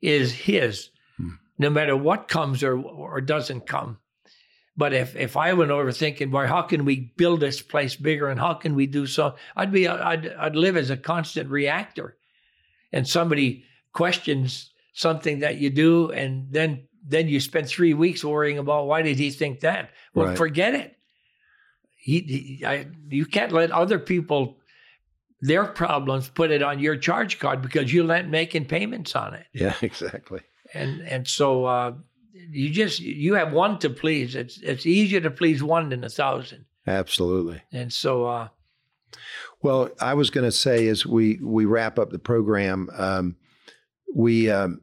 is 0.04 0.32
His, 0.34 0.90
Hmm. 1.18 1.30
no 1.58 1.70
matter 1.70 1.96
what 1.96 2.28
comes 2.28 2.64
or 2.64 2.78
or 2.78 3.22
doesn't 3.22 3.66
come. 3.68 3.98
But 4.76 4.94
if 4.94 5.16
if 5.16 5.38
I 5.38 5.54
went 5.54 5.72
over 5.72 5.92
thinking, 5.92 6.30
boy, 6.32 6.48
how 6.48 6.64
can 6.64 6.84
we 6.86 7.12
build 7.18 7.40
this 7.40 7.62
place 7.62 7.96
bigger, 7.96 8.28
and 8.30 8.40
how 8.40 8.56
can 8.56 8.76
we 8.76 8.88
do 8.88 9.06
so? 9.08 9.36
I'd 9.56 9.72
be 9.72 9.88
I'd 9.88 10.28
I'd 10.34 10.56
live 10.56 10.78
as 10.78 10.90
a 10.90 10.98
constant 10.98 11.50
reactor, 11.50 12.18
and 12.92 13.08
somebody 13.08 13.66
questions 13.94 14.72
something 14.94 15.40
that 15.40 15.58
you 15.58 15.70
do, 15.70 16.12
and 16.12 16.48
then 16.52 16.88
then 17.08 17.28
you 17.28 17.40
spend 17.40 17.68
three 17.68 17.94
weeks 17.94 18.24
worrying 18.24 18.58
about 18.58 18.88
why 18.88 19.02
did 19.04 19.20
he 19.20 19.30
think 19.30 19.60
that? 19.60 19.92
Well, 20.16 20.28
Right. 20.28 20.38
forget 20.38 20.74
it. 20.74 20.96
He, 21.96 22.20
he 22.20 22.66
I, 22.66 22.88
you 23.10 23.26
can't 23.26 23.52
let 23.52 23.72
other 23.72 24.00
people 24.00 24.58
their 25.46 25.66
problems 25.66 26.30
put 26.30 26.52
it 26.52 26.62
on 26.64 26.80
your 26.80 26.96
charge 26.96 27.38
card 27.40 27.62
because 27.62 27.94
you're 27.94 28.06
not 28.06 28.28
making 28.28 28.66
payments 28.66 29.16
on 29.16 29.34
it 29.34 29.46
Yeah, 29.54 29.76
exactly. 29.82 30.42
and 30.74 31.02
and 31.02 31.28
so 31.28 31.66
uh, 31.66 31.94
you 32.50 32.70
just 32.70 33.00
you 33.00 33.34
have 33.36 33.52
one 33.54 33.78
to 33.80 33.90
please. 33.90 34.36
It's 34.36 34.58
it's 34.62 34.86
easier 34.86 35.22
to 35.22 35.32
please 35.32 35.62
one 35.64 35.90
than 35.90 36.04
a 36.04 36.10
thousand. 36.10 36.66
Absolutely. 36.86 37.62
And 37.72 37.92
so 37.94 38.26
uh, 38.26 38.48
Well, 39.62 39.90
I 40.00 40.14
was 40.16 40.30
going 40.30 40.46
to 40.46 40.52
say 40.52 40.88
as 40.88 41.06
we 41.06 41.40
we 41.42 41.66
wrap 41.66 41.98
up 42.00 42.10
the 42.12 42.20
program, 42.20 42.90
um, 42.98 43.36
we 44.16 44.50
um, 44.52 44.82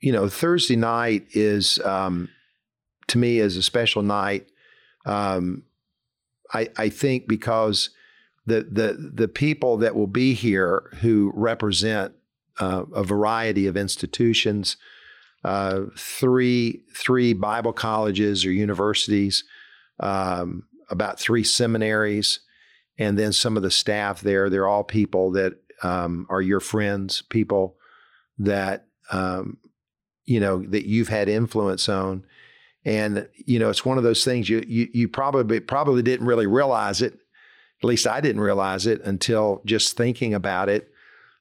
you 0.00 0.12
know 0.12 0.28
Thursday 0.28 0.76
night 0.76 1.26
is 1.32 1.78
um, 1.80 2.28
to 3.08 3.18
me 3.18 3.38
is 3.38 3.56
a 3.56 3.62
special 3.62 4.02
night. 4.02 4.46
Um, 5.06 5.62
I 6.52 6.68
I 6.76 6.88
think 6.90 7.26
because 7.28 7.90
the 8.46 8.66
the 8.70 9.12
the 9.14 9.28
people 9.28 9.76
that 9.78 9.94
will 9.94 10.06
be 10.06 10.34
here 10.34 10.90
who 11.00 11.32
represent 11.34 12.14
uh, 12.58 12.84
a 12.94 13.04
variety 13.04 13.66
of 13.66 13.76
institutions, 13.76 14.76
uh, 15.44 15.82
three 15.96 16.82
three 16.94 17.32
Bible 17.32 17.72
colleges 17.72 18.44
or 18.46 18.52
universities, 18.52 19.44
um, 20.00 20.64
about 20.90 21.18
three 21.18 21.44
seminaries 21.44 22.40
and 22.98 23.18
then 23.18 23.32
some 23.32 23.56
of 23.56 23.62
the 23.62 23.70
staff 23.70 24.22
there 24.22 24.48
they're 24.48 24.68
all 24.68 24.84
people 24.84 25.32
that 25.32 25.52
um, 25.82 26.26
are 26.30 26.40
your 26.40 26.60
friends 26.60 27.22
people 27.22 27.76
that 28.38 28.86
um, 29.12 29.58
you 30.24 30.40
know 30.40 30.64
that 30.66 30.86
you've 30.86 31.08
had 31.08 31.28
influence 31.28 31.88
on 31.88 32.24
And 32.86 33.28
you 33.34 33.58
know, 33.58 33.68
it's 33.68 33.84
one 33.84 33.98
of 33.98 34.04
those 34.04 34.24
things 34.24 34.48
you 34.48 34.64
you, 34.66 34.88
you 34.94 35.08
probably 35.08 35.60
probably 35.60 36.02
didn't 36.02 36.26
really 36.26 36.46
realize 36.46 37.02
it. 37.02 37.18
At 37.82 37.86
least 37.86 38.06
I 38.06 38.20
didn't 38.20 38.40
realize 38.40 38.86
it 38.86 39.02
until 39.02 39.62
just 39.64 39.96
thinking 39.96 40.34
about 40.34 40.68
it. 40.68 40.90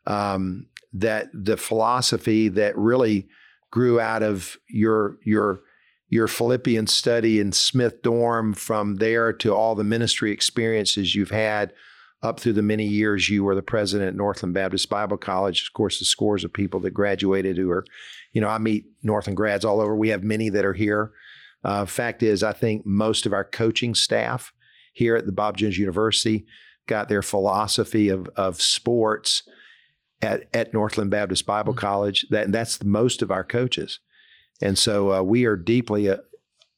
Um, 0.05 0.67
that 0.93 1.27
the 1.33 1.57
philosophy 1.57 2.47
that 2.49 2.77
really 2.77 3.27
grew 3.71 3.99
out 3.99 4.23
of 4.23 4.57
your 4.69 5.17
your 5.23 5.61
your 6.07 6.27
Philippian 6.27 6.87
study 6.87 7.39
in 7.39 7.51
Smith 7.51 8.01
Dorm, 8.01 8.53
from 8.53 8.97
there 8.97 9.33
to 9.33 9.53
all 9.53 9.75
the 9.75 9.83
ministry 9.83 10.31
experiences 10.31 11.15
you've 11.15 11.31
had 11.31 11.73
up 12.21 12.39
through 12.39 12.53
the 12.53 12.61
many 12.61 12.85
years 12.85 13.29
you 13.29 13.43
were 13.43 13.55
the 13.55 13.61
president 13.61 14.09
at 14.09 14.15
Northland 14.15 14.53
Baptist 14.53 14.89
Bible 14.89 15.17
College. 15.17 15.67
Of 15.67 15.73
course, 15.73 15.99
the 15.99 16.05
scores 16.05 16.43
of 16.43 16.53
people 16.53 16.79
that 16.81 16.91
graduated 16.91 17.57
who 17.57 17.69
are, 17.69 17.85
you 18.33 18.41
know, 18.41 18.47
I 18.47 18.57
meet 18.57 18.85
Northland 19.03 19.37
grads 19.37 19.65
all 19.65 19.81
over. 19.81 19.95
We 19.95 20.09
have 20.09 20.23
many 20.23 20.49
that 20.49 20.65
are 20.65 20.73
here. 20.73 21.11
Uh, 21.63 21.85
fact 21.85 22.23
is, 22.23 22.43
I 22.43 22.53
think 22.53 22.85
most 22.85 23.25
of 23.25 23.33
our 23.33 23.43
coaching 23.43 23.95
staff 23.95 24.53
here 24.95 25.17
at 25.17 25.25
the 25.25 25.31
Bob 25.33 25.57
Jones 25.57 25.77
University 25.77 26.45
got 26.87 27.09
their 27.09 27.21
philosophy 27.21 28.07
of, 28.07 28.29
of 28.37 28.61
sports 28.61 29.43
at, 30.21 30.47
at 30.53 30.73
Northland 30.73 31.11
Baptist 31.11 31.45
Bible 31.45 31.73
mm-hmm. 31.73 31.85
College. 31.85 32.25
That 32.29 32.51
that's 32.51 32.81
most 32.81 33.21
of 33.21 33.29
our 33.29 33.43
coaches, 33.43 33.99
and 34.61 34.77
so 34.77 35.11
uh, 35.11 35.21
we 35.21 35.45
are 35.45 35.57
deeply, 35.57 36.09
uh, 36.09 36.17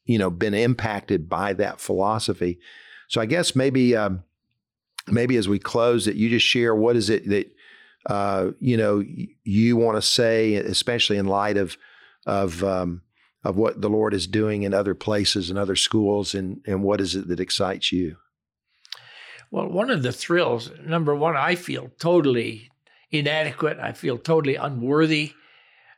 you 0.04 0.18
know, 0.18 0.30
been 0.30 0.52
impacted 0.52 1.28
by 1.28 1.52
that 1.54 1.80
philosophy. 1.80 2.58
So 3.06 3.20
I 3.20 3.26
guess 3.26 3.54
maybe 3.54 3.94
um, 3.96 4.24
maybe 5.06 5.36
as 5.36 5.48
we 5.48 5.60
close, 5.60 6.04
that 6.06 6.16
you 6.16 6.28
just 6.28 6.46
share 6.46 6.74
what 6.74 6.96
is 6.96 7.08
it 7.08 7.28
that 7.28 7.52
uh, 8.06 8.50
you 8.58 8.76
know 8.76 9.04
you 9.44 9.76
want 9.76 9.96
to 9.96 10.02
say, 10.02 10.54
especially 10.56 11.18
in 11.18 11.26
light 11.26 11.56
of 11.56 11.78
of 12.26 12.64
um, 12.64 13.02
of 13.44 13.56
what 13.56 13.80
the 13.80 13.90
Lord 13.90 14.14
is 14.14 14.26
doing 14.26 14.62
in 14.62 14.74
other 14.74 14.94
places 14.94 15.50
and 15.50 15.58
other 15.58 15.76
schools, 15.76 16.34
and 16.34 16.60
and 16.66 16.82
what 16.82 17.00
is 17.00 17.14
it 17.14 17.28
that 17.28 17.40
excites 17.40 17.92
you? 17.92 18.16
Well, 19.50 19.68
one 19.68 19.90
of 19.90 20.02
the 20.02 20.12
thrills, 20.12 20.70
number 20.84 21.14
one, 21.14 21.36
I 21.36 21.54
feel 21.54 21.90
totally 21.98 22.70
inadequate. 23.10 23.78
I 23.78 23.92
feel 23.92 24.18
totally 24.18 24.56
unworthy 24.56 25.32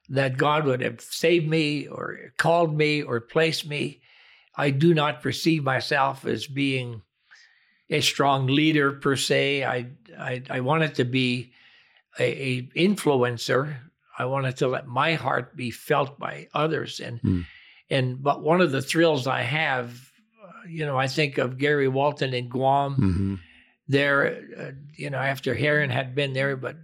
that 0.08 0.36
God 0.36 0.64
would 0.66 0.80
have 0.80 1.00
saved 1.00 1.48
me 1.48 1.86
or 1.86 2.32
called 2.36 2.76
me 2.76 3.02
or 3.02 3.20
placed 3.20 3.66
me. 3.66 4.00
I 4.56 4.70
do 4.70 4.94
not 4.94 5.22
perceive 5.22 5.62
myself 5.62 6.24
as 6.26 6.46
being 6.46 7.02
a 7.88 8.00
strong 8.00 8.46
leader 8.46 8.92
per 8.92 9.16
se. 9.16 9.64
I 9.64 9.86
I, 10.18 10.42
I 10.50 10.60
wanted 10.60 10.96
to 10.96 11.04
be 11.04 11.52
a, 12.18 12.24
a, 12.24 12.62
influencer. 12.76 13.76
I 14.20 14.26
wanted 14.26 14.56
to 14.58 14.68
let 14.68 14.86
my 14.86 15.14
heart 15.14 15.56
be 15.56 15.70
felt 15.70 16.18
by 16.18 16.48
others, 16.52 17.00
and 17.00 17.22
mm. 17.22 17.46
and 17.88 18.22
but 18.22 18.42
one 18.42 18.60
of 18.60 18.70
the 18.70 18.82
thrills 18.82 19.26
I 19.26 19.40
have, 19.40 19.88
uh, 20.44 20.68
you 20.68 20.84
know, 20.84 20.98
I 20.98 21.08
think 21.08 21.38
of 21.38 21.56
Gary 21.56 21.88
Walton 21.88 22.34
in 22.34 22.48
Guam. 22.48 22.92
Mm-hmm. 22.94 23.34
There, 23.88 24.42
uh, 24.58 24.70
you 24.94 25.10
know, 25.10 25.18
after 25.18 25.54
Heron 25.54 25.90
had 25.90 26.14
been 26.14 26.32
there, 26.32 26.56
but 26.56 26.76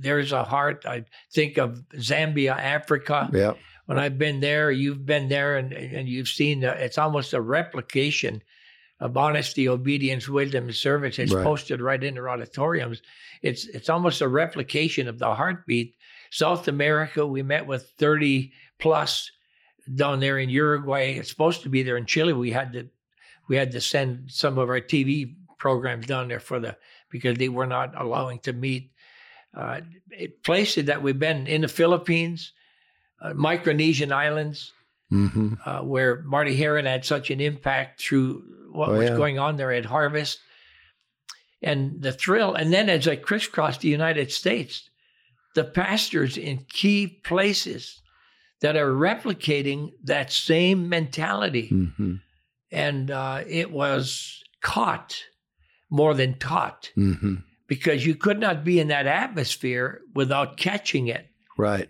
there's 0.00 0.32
a 0.32 0.44
heart. 0.44 0.84
I 0.86 1.06
think 1.32 1.56
of 1.58 1.82
Zambia, 1.94 2.56
Africa. 2.56 3.30
Yeah. 3.32 3.54
When 3.86 3.98
I've 3.98 4.18
been 4.18 4.40
there, 4.40 4.70
you've 4.70 5.06
been 5.06 5.28
there, 5.28 5.56
and 5.56 5.72
and 5.72 6.06
you've 6.08 6.28
seen 6.28 6.60
the, 6.60 6.72
it's 6.84 6.98
almost 6.98 7.32
a 7.32 7.40
replication 7.40 8.42
of 9.00 9.16
honesty, 9.16 9.68
obedience, 9.68 10.28
wisdom, 10.28 10.64
and 10.64 10.74
service. 10.74 11.18
It's 11.18 11.32
right. 11.32 11.44
posted 11.44 11.80
right 11.80 12.02
in 12.02 12.14
their 12.14 12.28
auditoriums. 12.28 13.02
It's 13.42 13.66
it's 13.66 13.88
almost 13.88 14.20
a 14.20 14.28
replication 14.28 15.08
of 15.08 15.18
the 15.18 15.34
heartbeat. 15.34 15.95
South 16.30 16.68
America, 16.68 17.26
we 17.26 17.42
met 17.42 17.66
with 17.66 17.90
30 17.98 18.52
plus 18.78 19.30
down 19.94 20.20
there 20.20 20.38
in 20.38 20.48
Uruguay. 20.48 21.12
It's 21.12 21.30
supposed 21.30 21.62
to 21.62 21.68
be 21.68 21.82
there 21.82 21.96
in 21.96 22.06
Chile. 22.06 22.32
We 22.32 22.50
had 22.50 22.72
to 22.72 22.88
we 23.48 23.56
had 23.56 23.72
to 23.72 23.80
send 23.80 24.30
some 24.30 24.58
of 24.58 24.68
our 24.68 24.80
TV 24.80 25.34
programs 25.58 26.06
down 26.06 26.28
there 26.28 26.40
for 26.40 26.58
the 26.58 26.76
because 27.10 27.38
they 27.38 27.48
were 27.48 27.66
not 27.66 28.00
allowing 28.00 28.40
to 28.40 28.52
meet. 28.52 28.90
Uh, 29.54 29.80
places 30.44 30.86
that 30.86 31.02
we've 31.02 31.18
been 31.18 31.46
in 31.46 31.62
the 31.62 31.68
Philippines, 31.68 32.52
uh, 33.22 33.30
Micronesian 33.30 34.12
islands, 34.12 34.72
mm-hmm. 35.10 35.54
uh, 35.64 35.82
where 35.82 36.22
Marty 36.22 36.54
Heron 36.54 36.84
had 36.84 37.04
such 37.04 37.30
an 37.30 37.40
impact 37.40 38.02
through 38.02 38.42
what 38.72 38.90
oh, 38.90 38.98
was 38.98 39.08
yeah. 39.08 39.16
going 39.16 39.38
on 39.38 39.56
there 39.56 39.72
at 39.72 39.86
Harvest 39.86 40.38
and 41.62 42.02
the 42.02 42.12
thrill. 42.12 42.54
And 42.54 42.72
then 42.72 42.90
as 42.90 43.08
I 43.08 43.16
crisscrossed 43.16 43.80
the 43.80 43.88
United 43.88 44.30
States, 44.30 44.90
the 45.56 45.64
pastors 45.64 46.36
in 46.36 46.58
key 46.68 47.06
places 47.24 48.00
that 48.60 48.76
are 48.76 48.92
replicating 48.92 49.90
that 50.04 50.30
same 50.30 50.88
mentality. 50.88 51.70
Mm-hmm. 51.72 52.14
And 52.70 53.10
uh, 53.10 53.42
it 53.48 53.72
was 53.72 54.42
caught 54.62 55.16
more 55.90 56.14
than 56.14 56.38
taught 56.38 56.90
mm-hmm. 56.96 57.36
because 57.66 58.04
you 58.04 58.14
could 58.14 58.38
not 58.38 58.64
be 58.64 58.78
in 58.80 58.88
that 58.88 59.06
atmosphere 59.06 60.02
without 60.14 60.58
catching 60.58 61.06
it. 61.08 61.26
Right. 61.56 61.88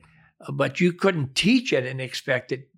But 0.53 0.81
you 0.81 0.93
couldn't 0.93 1.35
teach 1.35 1.73
it 1.73 1.85
and 1.87 2.01
expect 2.01 2.53
it. 2.53 2.69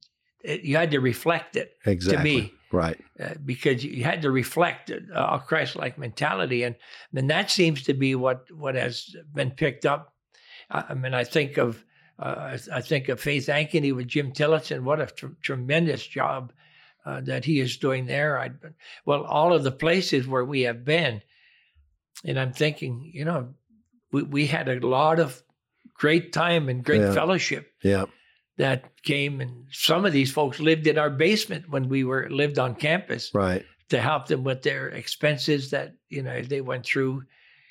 it 0.43 0.63
you 0.63 0.77
had 0.77 0.93
to 0.93 1.01
reflect 1.01 1.57
it 1.57 1.73
exactly. 1.85 2.17
to 2.17 2.41
me. 2.41 2.53
Right. 2.73 2.99
Uh, 3.21 3.35
because 3.45 3.85
you 3.85 4.05
had 4.05 4.23
to 4.23 4.31
reflect 4.31 4.91
a 4.91 5.43
Christ-like 5.47 5.99
mentality, 5.99 6.65
and 6.65 6.77
and 7.15 7.31
that 7.31 7.51
seems 7.51 7.83
to 7.85 7.95
be 7.95 8.15
what 8.15 8.45
what 8.53 8.75
has 8.75 9.15
been 9.35 9.51
picked 9.53 9.87
up. 9.87 10.15
I 10.71 10.95
mean, 10.95 11.15
I 11.15 11.25
think 11.25 11.57
of 11.57 11.85
uh, 12.19 12.59
I 12.73 12.81
think 12.81 13.09
of 13.09 13.21
Faith 13.21 13.47
Ankeny 13.47 13.95
with 13.95 14.09
Jim 14.09 14.33
Tillotson. 14.33 14.85
What 14.85 15.01
a 15.01 15.07
tr- 15.07 15.27
tremendous 15.41 16.07
job 16.07 16.53
uh, 17.07 17.21
that 17.23 17.45
he 17.45 17.61
is 17.61 17.77
doing 17.77 18.07
there. 18.07 18.39
I, 18.39 18.51
well, 19.07 19.25
all 19.25 19.53
of 19.53 19.63
the 19.63 19.71
places 19.71 20.27
where 20.27 20.45
we 20.45 20.63
have 20.63 20.85
been, 20.85 21.23
and 22.25 22.39
I'm 22.39 22.53
thinking, 22.53 23.11
you 23.15 23.25
know, 23.25 23.55
we 24.13 24.23
we 24.23 24.47
had 24.47 24.69
a 24.69 24.87
lot 24.87 25.21
of 25.21 25.43
great 25.95 26.33
time 26.33 26.69
and 26.69 26.85
great 26.85 27.01
yeah. 27.01 27.13
fellowship. 27.13 27.73
Yeah 27.83 28.07
that 28.59 29.03
came 29.03 29.41
and 29.41 29.67
some 29.71 30.05
of 30.05 30.13
these 30.13 30.31
folks 30.31 30.61
lived 30.61 30.87
in 30.87 30.99
our 30.99 31.11
basement 31.11 31.71
when 31.71 31.89
we 31.89 32.05
were 32.05 32.29
lived 32.29 32.59
on 32.59 32.75
campus 32.75 33.31
right 33.33 33.65
to 33.89 34.01
help 34.01 34.27
them 34.27 34.45
with 34.45 34.63
their 34.63 34.89
expenses 34.89 35.71
that 35.71 35.95
you 36.09 36.23
know 36.23 36.43
they 36.43 36.61
went 36.61 36.85
through 36.85 37.23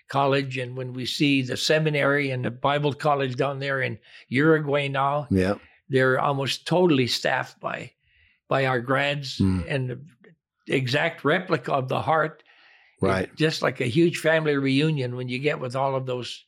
college 0.07 0.57
and 0.57 0.75
when 0.75 0.93
we 0.93 1.05
see 1.05 1.41
the 1.41 1.57
seminary 1.57 2.31
and 2.31 2.45
the 2.45 2.51
bible 2.51 2.93
college 2.93 3.35
down 3.35 3.59
there 3.59 3.81
in 3.81 3.97
uruguay 4.29 4.87
now 4.87 5.27
yeah 5.29 5.55
they're 5.89 6.19
almost 6.19 6.65
totally 6.65 7.07
staffed 7.07 7.59
by 7.59 7.91
by 8.47 8.65
our 8.65 8.79
grads 8.79 9.39
mm. 9.39 9.63
and 9.67 9.89
the 9.89 9.99
exact 10.67 11.23
replica 11.25 11.73
of 11.73 11.89
the 11.89 12.01
heart 12.01 12.43
right 13.01 13.35
just 13.35 13.61
like 13.61 13.81
a 13.81 13.85
huge 13.85 14.19
family 14.19 14.55
reunion 14.55 15.15
when 15.15 15.27
you 15.27 15.39
get 15.39 15.59
with 15.59 15.75
all 15.75 15.95
of 15.95 16.05
those 16.05 16.45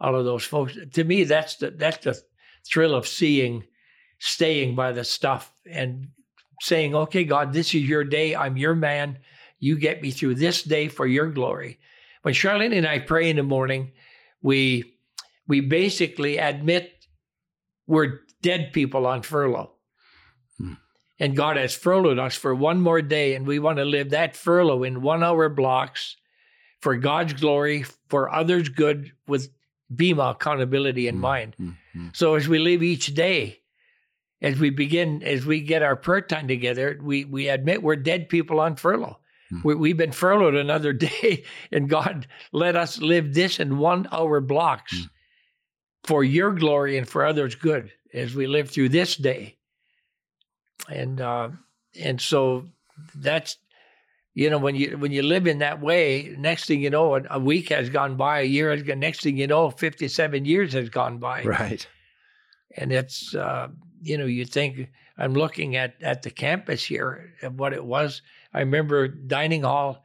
all 0.00 0.14
of 0.16 0.24
those 0.24 0.44
folks 0.44 0.76
to 0.92 1.04
me 1.04 1.24
that's 1.24 1.56
the 1.56 1.70
that's 1.70 2.04
the 2.04 2.20
thrill 2.64 2.94
of 2.94 3.06
seeing 3.06 3.62
staying 4.18 4.74
by 4.74 4.92
the 4.92 5.04
stuff 5.04 5.52
and 5.70 6.08
saying, 6.60 6.94
okay, 6.94 7.24
God, 7.24 7.52
this 7.52 7.74
is 7.74 7.82
your 7.82 8.04
day. 8.04 8.34
I'm 8.34 8.56
your 8.56 8.74
man. 8.74 9.18
You 9.58 9.78
get 9.78 10.02
me 10.02 10.10
through 10.10 10.36
this 10.36 10.62
day 10.62 10.88
for 10.88 11.06
your 11.06 11.30
glory. 11.30 11.78
When 12.26 12.34
Charlene 12.34 12.76
and 12.76 12.88
I 12.88 12.98
pray 12.98 13.30
in 13.30 13.36
the 13.36 13.44
morning, 13.44 13.92
we 14.42 14.96
we 15.46 15.60
basically 15.60 16.38
admit 16.38 17.06
we're 17.86 18.18
dead 18.42 18.72
people 18.72 19.06
on 19.06 19.22
furlough. 19.22 19.70
Hmm. 20.58 20.72
And 21.20 21.36
God 21.36 21.56
has 21.56 21.76
furloughed 21.76 22.18
us 22.18 22.34
for 22.34 22.52
one 22.52 22.80
more 22.80 23.00
day, 23.00 23.36
and 23.36 23.46
we 23.46 23.60
want 23.60 23.78
to 23.78 23.84
live 23.84 24.10
that 24.10 24.34
furlough 24.34 24.82
in 24.82 25.02
one 25.02 25.22
hour 25.22 25.48
blocks 25.48 26.16
for 26.80 26.96
God's 26.96 27.32
glory, 27.32 27.84
for 28.08 28.28
others' 28.28 28.70
good, 28.70 29.12
with 29.28 29.48
Bema 29.94 30.30
accountability 30.30 31.06
in 31.06 31.14
hmm. 31.14 31.20
mind. 31.20 31.54
Hmm. 31.54 32.08
So 32.12 32.34
as 32.34 32.48
we 32.48 32.58
live 32.58 32.82
each 32.82 33.14
day, 33.14 33.60
as 34.42 34.58
we 34.58 34.70
begin, 34.70 35.22
as 35.22 35.46
we 35.46 35.60
get 35.60 35.84
our 35.84 35.94
prayer 35.94 36.22
time 36.22 36.48
together, 36.48 36.98
we 37.00 37.24
we 37.24 37.46
admit 37.46 37.84
we're 37.84 37.94
dead 37.94 38.28
people 38.28 38.58
on 38.58 38.74
furlough. 38.74 39.20
Mm. 39.52 39.76
We, 39.76 39.90
have 39.90 39.98
been 39.98 40.12
furloughed 40.12 40.54
another 40.54 40.92
day, 40.92 41.44
and 41.70 41.88
God 41.88 42.26
let 42.52 42.76
us 42.76 42.98
live 42.98 43.34
this 43.34 43.60
in 43.60 43.78
one 43.78 44.08
hour 44.12 44.40
blocks 44.40 44.94
mm. 44.94 45.08
for 46.04 46.24
your 46.24 46.52
glory 46.52 46.98
and 46.98 47.08
for 47.08 47.24
others' 47.24 47.54
good 47.54 47.90
as 48.12 48.34
we 48.34 48.46
live 48.46 48.70
through 48.70 48.88
this 48.88 49.16
day. 49.16 49.56
And 50.88 51.20
uh, 51.20 51.50
and 51.98 52.20
so 52.20 52.66
that's 53.14 53.56
you 54.34 54.50
know 54.50 54.58
when 54.58 54.76
you 54.76 54.98
when 54.98 55.12
you 55.12 55.22
live 55.22 55.46
in 55.46 55.58
that 55.58 55.80
way, 55.80 56.34
next 56.38 56.66
thing 56.66 56.80
you 56.80 56.90
know, 56.90 57.14
a 57.30 57.38
week 57.38 57.70
has 57.70 57.88
gone 57.88 58.16
by, 58.16 58.40
a 58.40 58.44
year 58.44 58.70
has 58.70 58.82
gone. 58.82 59.00
Next 59.00 59.22
thing 59.22 59.36
you 59.36 59.46
know, 59.46 59.70
fifty 59.70 60.08
seven 60.08 60.44
years 60.44 60.72
has 60.74 60.88
gone 60.90 61.18
by. 61.18 61.42
Right. 61.44 61.86
And 62.76 62.92
it's 62.92 63.34
uh, 63.34 63.68
you 64.02 64.18
know, 64.18 64.26
you 64.26 64.44
think 64.44 64.90
I'm 65.18 65.32
looking 65.32 65.76
at 65.76 65.94
at 66.02 66.22
the 66.22 66.30
campus 66.30 66.84
here 66.84 67.32
and 67.42 67.58
what 67.58 67.72
it 67.72 67.84
was. 67.84 68.22
I 68.52 68.60
remember 68.60 69.08
dining 69.08 69.62
hall, 69.62 70.02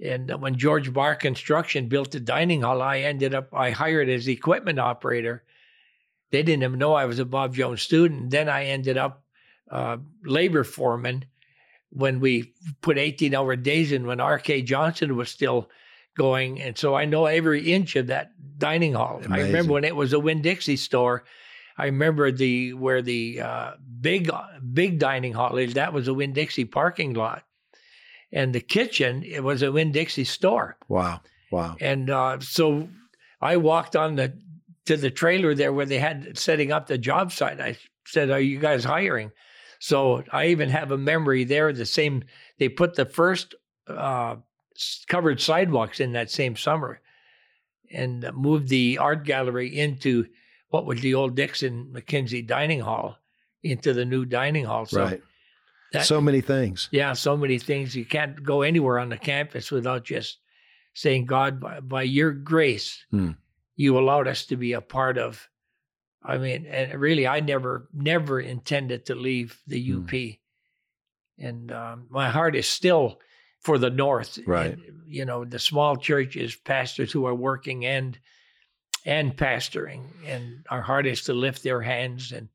and 0.00 0.30
when 0.40 0.56
George 0.56 0.92
Barr 0.92 1.14
Construction 1.14 1.88
built 1.88 2.10
the 2.10 2.20
dining 2.20 2.62
hall, 2.62 2.82
I 2.82 3.00
ended 3.00 3.34
up 3.34 3.48
I 3.52 3.70
hired 3.70 4.08
as 4.08 4.28
equipment 4.28 4.78
operator. 4.78 5.44
They 6.30 6.42
didn't 6.42 6.62
even 6.62 6.78
know 6.78 6.94
I 6.94 7.04
was 7.04 7.18
a 7.18 7.24
Bob 7.24 7.54
Jones 7.54 7.82
student. 7.82 8.30
Then 8.30 8.48
I 8.48 8.64
ended 8.66 8.96
up 8.96 9.22
uh, 9.70 9.98
labor 10.24 10.64
foreman 10.64 11.26
when 11.90 12.20
we 12.20 12.54
put 12.80 12.98
18 12.98 13.34
hour 13.34 13.54
days 13.54 13.92
in 13.92 14.06
when 14.06 14.20
R.K. 14.20 14.62
Johnson 14.62 15.16
was 15.16 15.30
still 15.30 15.68
going. 16.16 16.60
And 16.60 16.76
so 16.76 16.94
I 16.94 17.04
know 17.04 17.26
every 17.26 17.72
inch 17.72 17.96
of 17.96 18.08
that 18.08 18.32
dining 18.58 18.94
hall. 18.94 19.20
Amazing. 19.24 19.32
I 19.32 19.46
remember 19.46 19.72
when 19.74 19.84
it 19.84 19.96
was 19.96 20.12
a 20.12 20.20
Winn 20.20 20.42
Dixie 20.42 20.76
store. 20.76 21.24
I 21.76 21.86
remember 21.86 22.30
the 22.30 22.74
where 22.74 23.02
the 23.02 23.40
uh, 23.40 23.70
big 24.00 24.30
big 24.72 24.98
dining 24.98 25.32
hall 25.32 25.56
is. 25.56 25.74
That 25.74 25.92
was 25.92 26.08
a 26.08 26.14
Winn 26.14 26.32
Dixie 26.32 26.66
parking 26.66 27.14
lot, 27.14 27.44
and 28.32 28.54
the 28.54 28.60
kitchen 28.60 29.22
it 29.22 29.44
was 29.44 29.62
a 29.62 29.72
Winn 29.72 29.92
Dixie 29.92 30.24
store. 30.24 30.76
Wow, 30.88 31.20
wow. 31.50 31.76
And 31.80 32.10
uh, 32.10 32.40
so 32.40 32.88
I 33.40 33.56
walked 33.56 33.96
on 33.96 34.16
the 34.16 34.32
to 34.86 34.96
the 34.96 35.10
trailer 35.10 35.54
there 35.54 35.72
where 35.72 35.86
they 35.86 35.98
had 35.98 36.36
setting 36.38 36.72
up 36.72 36.86
the 36.86 36.98
job 36.98 37.32
site. 37.32 37.60
I 37.60 37.76
said, 38.06 38.30
"Are 38.30 38.40
you 38.40 38.58
guys 38.58 38.84
hiring?" 38.84 39.32
So 39.78 40.22
I 40.32 40.46
even 40.46 40.70
have 40.70 40.92
a 40.92 40.98
memory 40.98 41.44
there. 41.44 41.72
The 41.72 41.86
same 41.86 42.24
they 42.58 42.68
put 42.68 42.94
the 42.94 43.06
first 43.06 43.54
uh, 43.86 44.36
covered 45.08 45.40
sidewalks 45.40 46.00
in 46.00 46.12
that 46.12 46.30
same 46.30 46.56
summer, 46.56 47.00
and 47.90 48.28
moved 48.34 48.68
the 48.68 48.98
art 48.98 49.24
gallery 49.24 49.76
into 49.78 50.26
what 50.70 50.86
was 50.86 51.00
the 51.00 51.14
old 51.14 51.36
Dixon 51.36 51.92
McKenzie 51.92 52.46
dining 52.46 52.80
hall 52.80 53.18
into 53.62 53.92
the 53.92 54.04
new 54.04 54.24
dining 54.24 54.64
hall. 54.64 54.86
So 54.86 55.04
right. 55.04 55.22
That- 55.92 56.06
so 56.06 56.20
many 56.20 56.40
things. 56.40 56.88
yeah, 56.92 57.12
so 57.12 57.36
many 57.36 57.58
things. 57.58 57.94
You 57.96 58.04
can't 58.04 58.42
go 58.42 58.62
anywhere 58.62 58.98
on 58.98 59.08
the 59.08 59.18
campus 59.18 59.70
without 59.70 60.04
just 60.04 60.38
saying, 60.94 61.26
God, 61.26 61.60
by, 61.60 61.80
by 61.80 62.02
your 62.02 62.32
grace, 62.32 63.04
Hmm. 63.10 63.32
you 63.76 63.98
allowed 63.98 64.28
us 64.28 64.44
to 64.46 64.56
be 64.56 64.72
a 64.72 64.80
part 64.80 65.18
of. 65.18 65.48
I 66.22 66.38
mean, 66.38 66.66
and 66.66 67.00
really, 67.00 67.26
I 67.26 67.40
never, 67.40 67.88
never 67.92 68.38
intended 68.40 69.06
to 69.06 69.14
leave 69.14 69.58
the 69.66 69.82
Hmm. 69.82 70.04
UP. 70.04 70.38
And 71.38 71.72
um, 71.72 72.06
my 72.10 72.28
heart 72.30 72.54
is 72.54 72.66
still 72.68 73.20
for 73.60 73.78
the 73.78 73.90
North. 73.90 74.38
Right. 74.46 74.72
And, 74.74 75.02
you 75.06 75.24
know, 75.24 75.44
the 75.44 75.58
small 75.58 75.96
churches, 75.96 76.54
pastors 76.54 77.10
who 77.12 77.26
are 77.26 77.34
working 77.34 77.84
and 77.86 78.18
and 79.04 79.36
pastoring, 79.36 80.04
and 80.24 80.64
our 80.70 80.80
heart 80.82 81.06
is 81.08 81.22
to 81.24 81.32
lift 81.34 81.64
their 81.64 81.80
hands 81.80 82.30
and 82.30 82.48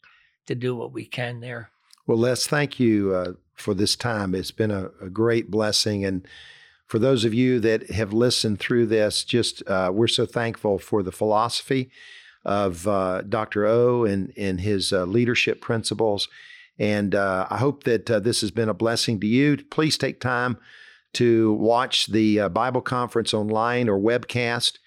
to 0.45 0.55
do 0.55 0.73
what 0.73 0.93
we 0.93 1.03
can 1.05 1.41
there. 1.41 1.69
Well, 2.07 2.19
Les, 2.19 2.47
thank 2.47 2.79
you 2.79 3.13
uh, 3.13 3.33
for 3.53 3.73
this 3.73 3.97
time. 3.97 4.33
It's 4.33 4.51
been 4.51 4.71
a, 4.71 4.91
a 5.01 5.09
great 5.09 5.51
blessing. 5.51 6.05
And 6.05 6.25
for 6.85 6.99
those 6.99 7.25
of 7.25 7.33
you 7.33 7.59
that 7.59 7.91
have 7.91 8.13
listened 8.13 8.61
through 8.61 8.85
this, 8.85 9.25
just 9.25 9.61
uh, 9.67 9.91
we're 9.93 10.07
so 10.07 10.25
thankful 10.25 10.79
for 10.79 11.03
the 11.03 11.11
philosophy 11.11 11.91
of 12.45 12.87
uh, 12.87 13.23
Dr. 13.23 13.65
O 13.65 14.05
and, 14.05 14.31
and 14.37 14.61
his 14.61 14.93
uh, 14.93 15.03
leadership 15.03 15.59
principles. 15.59 16.29
And 16.79 17.13
uh, 17.13 17.45
I 17.49 17.57
hope 17.57 17.83
that 17.83 18.09
uh, 18.09 18.21
this 18.21 18.39
has 18.39 18.51
been 18.51 18.69
a 18.69 18.73
blessing 18.73 19.19
to 19.19 19.27
you. 19.27 19.57
Please 19.69 19.97
take 19.97 20.21
time 20.21 20.57
to 21.15 21.51
watch 21.55 22.07
the 22.07 22.47
Bible 22.47 22.81
conference 22.81 23.33
online 23.33 23.89
or 23.89 23.99
webcast. 23.99 24.77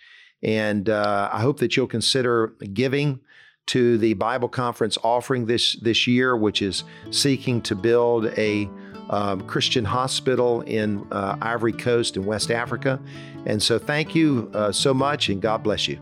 And 0.42 0.88
I 0.88 1.40
hope 1.40 1.58
that 1.58 1.76
you'll 1.76 1.86
consider 1.86 2.54
giving 2.72 3.20
to 3.70 3.98
the 3.98 4.14
Bible 4.14 4.48
conference 4.48 4.98
offering 5.04 5.46
this 5.46 5.74
this 5.74 6.08
year, 6.08 6.36
which 6.36 6.60
is 6.60 6.82
seeking 7.12 7.62
to 7.62 7.76
build 7.76 8.26
a 8.36 8.68
um, 9.10 9.42
Christian 9.42 9.84
hospital 9.84 10.62
in 10.62 11.06
uh, 11.12 11.36
Ivory 11.40 11.72
Coast 11.72 12.16
in 12.16 12.24
West 12.24 12.50
Africa. 12.50 13.00
And 13.46 13.62
so, 13.62 13.78
thank 13.78 14.14
you 14.14 14.50
uh, 14.54 14.72
so 14.72 14.92
much, 14.92 15.28
and 15.28 15.40
God 15.40 15.62
bless 15.62 15.86
you. 15.86 16.00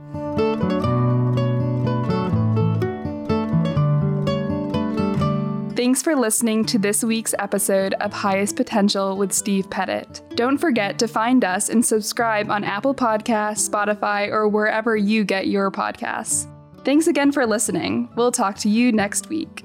Thanks 5.76 6.02
for 6.02 6.16
listening 6.16 6.64
to 6.66 6.78
this 6.78 7.04
week's 7.04 7.34
episode 7.38 7.94
of 7.94 8.12
Highest 8.12 8.56
Potential 8.56 9.16
with 9.16 9.32
Steve 9.32 9.68
Pettit. 9.68 10.22
Don't 10.34 10.58
forget 10.58 10.98
to 10.98 11.06
find 11.06 11.44
us 11.44 11.68
and 11.68 11.84
subscribe 11.84 12.50
on 12.50 12.64
Apple 12.64 12.94
Podcasts, 12.94 13.68
Spotify, 13.68 14.28
or 14.28 14.48
wherever 14.48 14.96
you 14.96 15.24
get 15.24 15.46
your 15.48 15.70
podcasts. 15.70 16.48
Thanks 16.88 17.06
again 17.06 17.32
for 17.32 17.44
listening. 17.44 18.08
We'll 18.16 18.32
talk 18.32 18.56
to 18.60 18.70
you 18.70 18.92
next 18.92 19.28
week. 19.28 19.62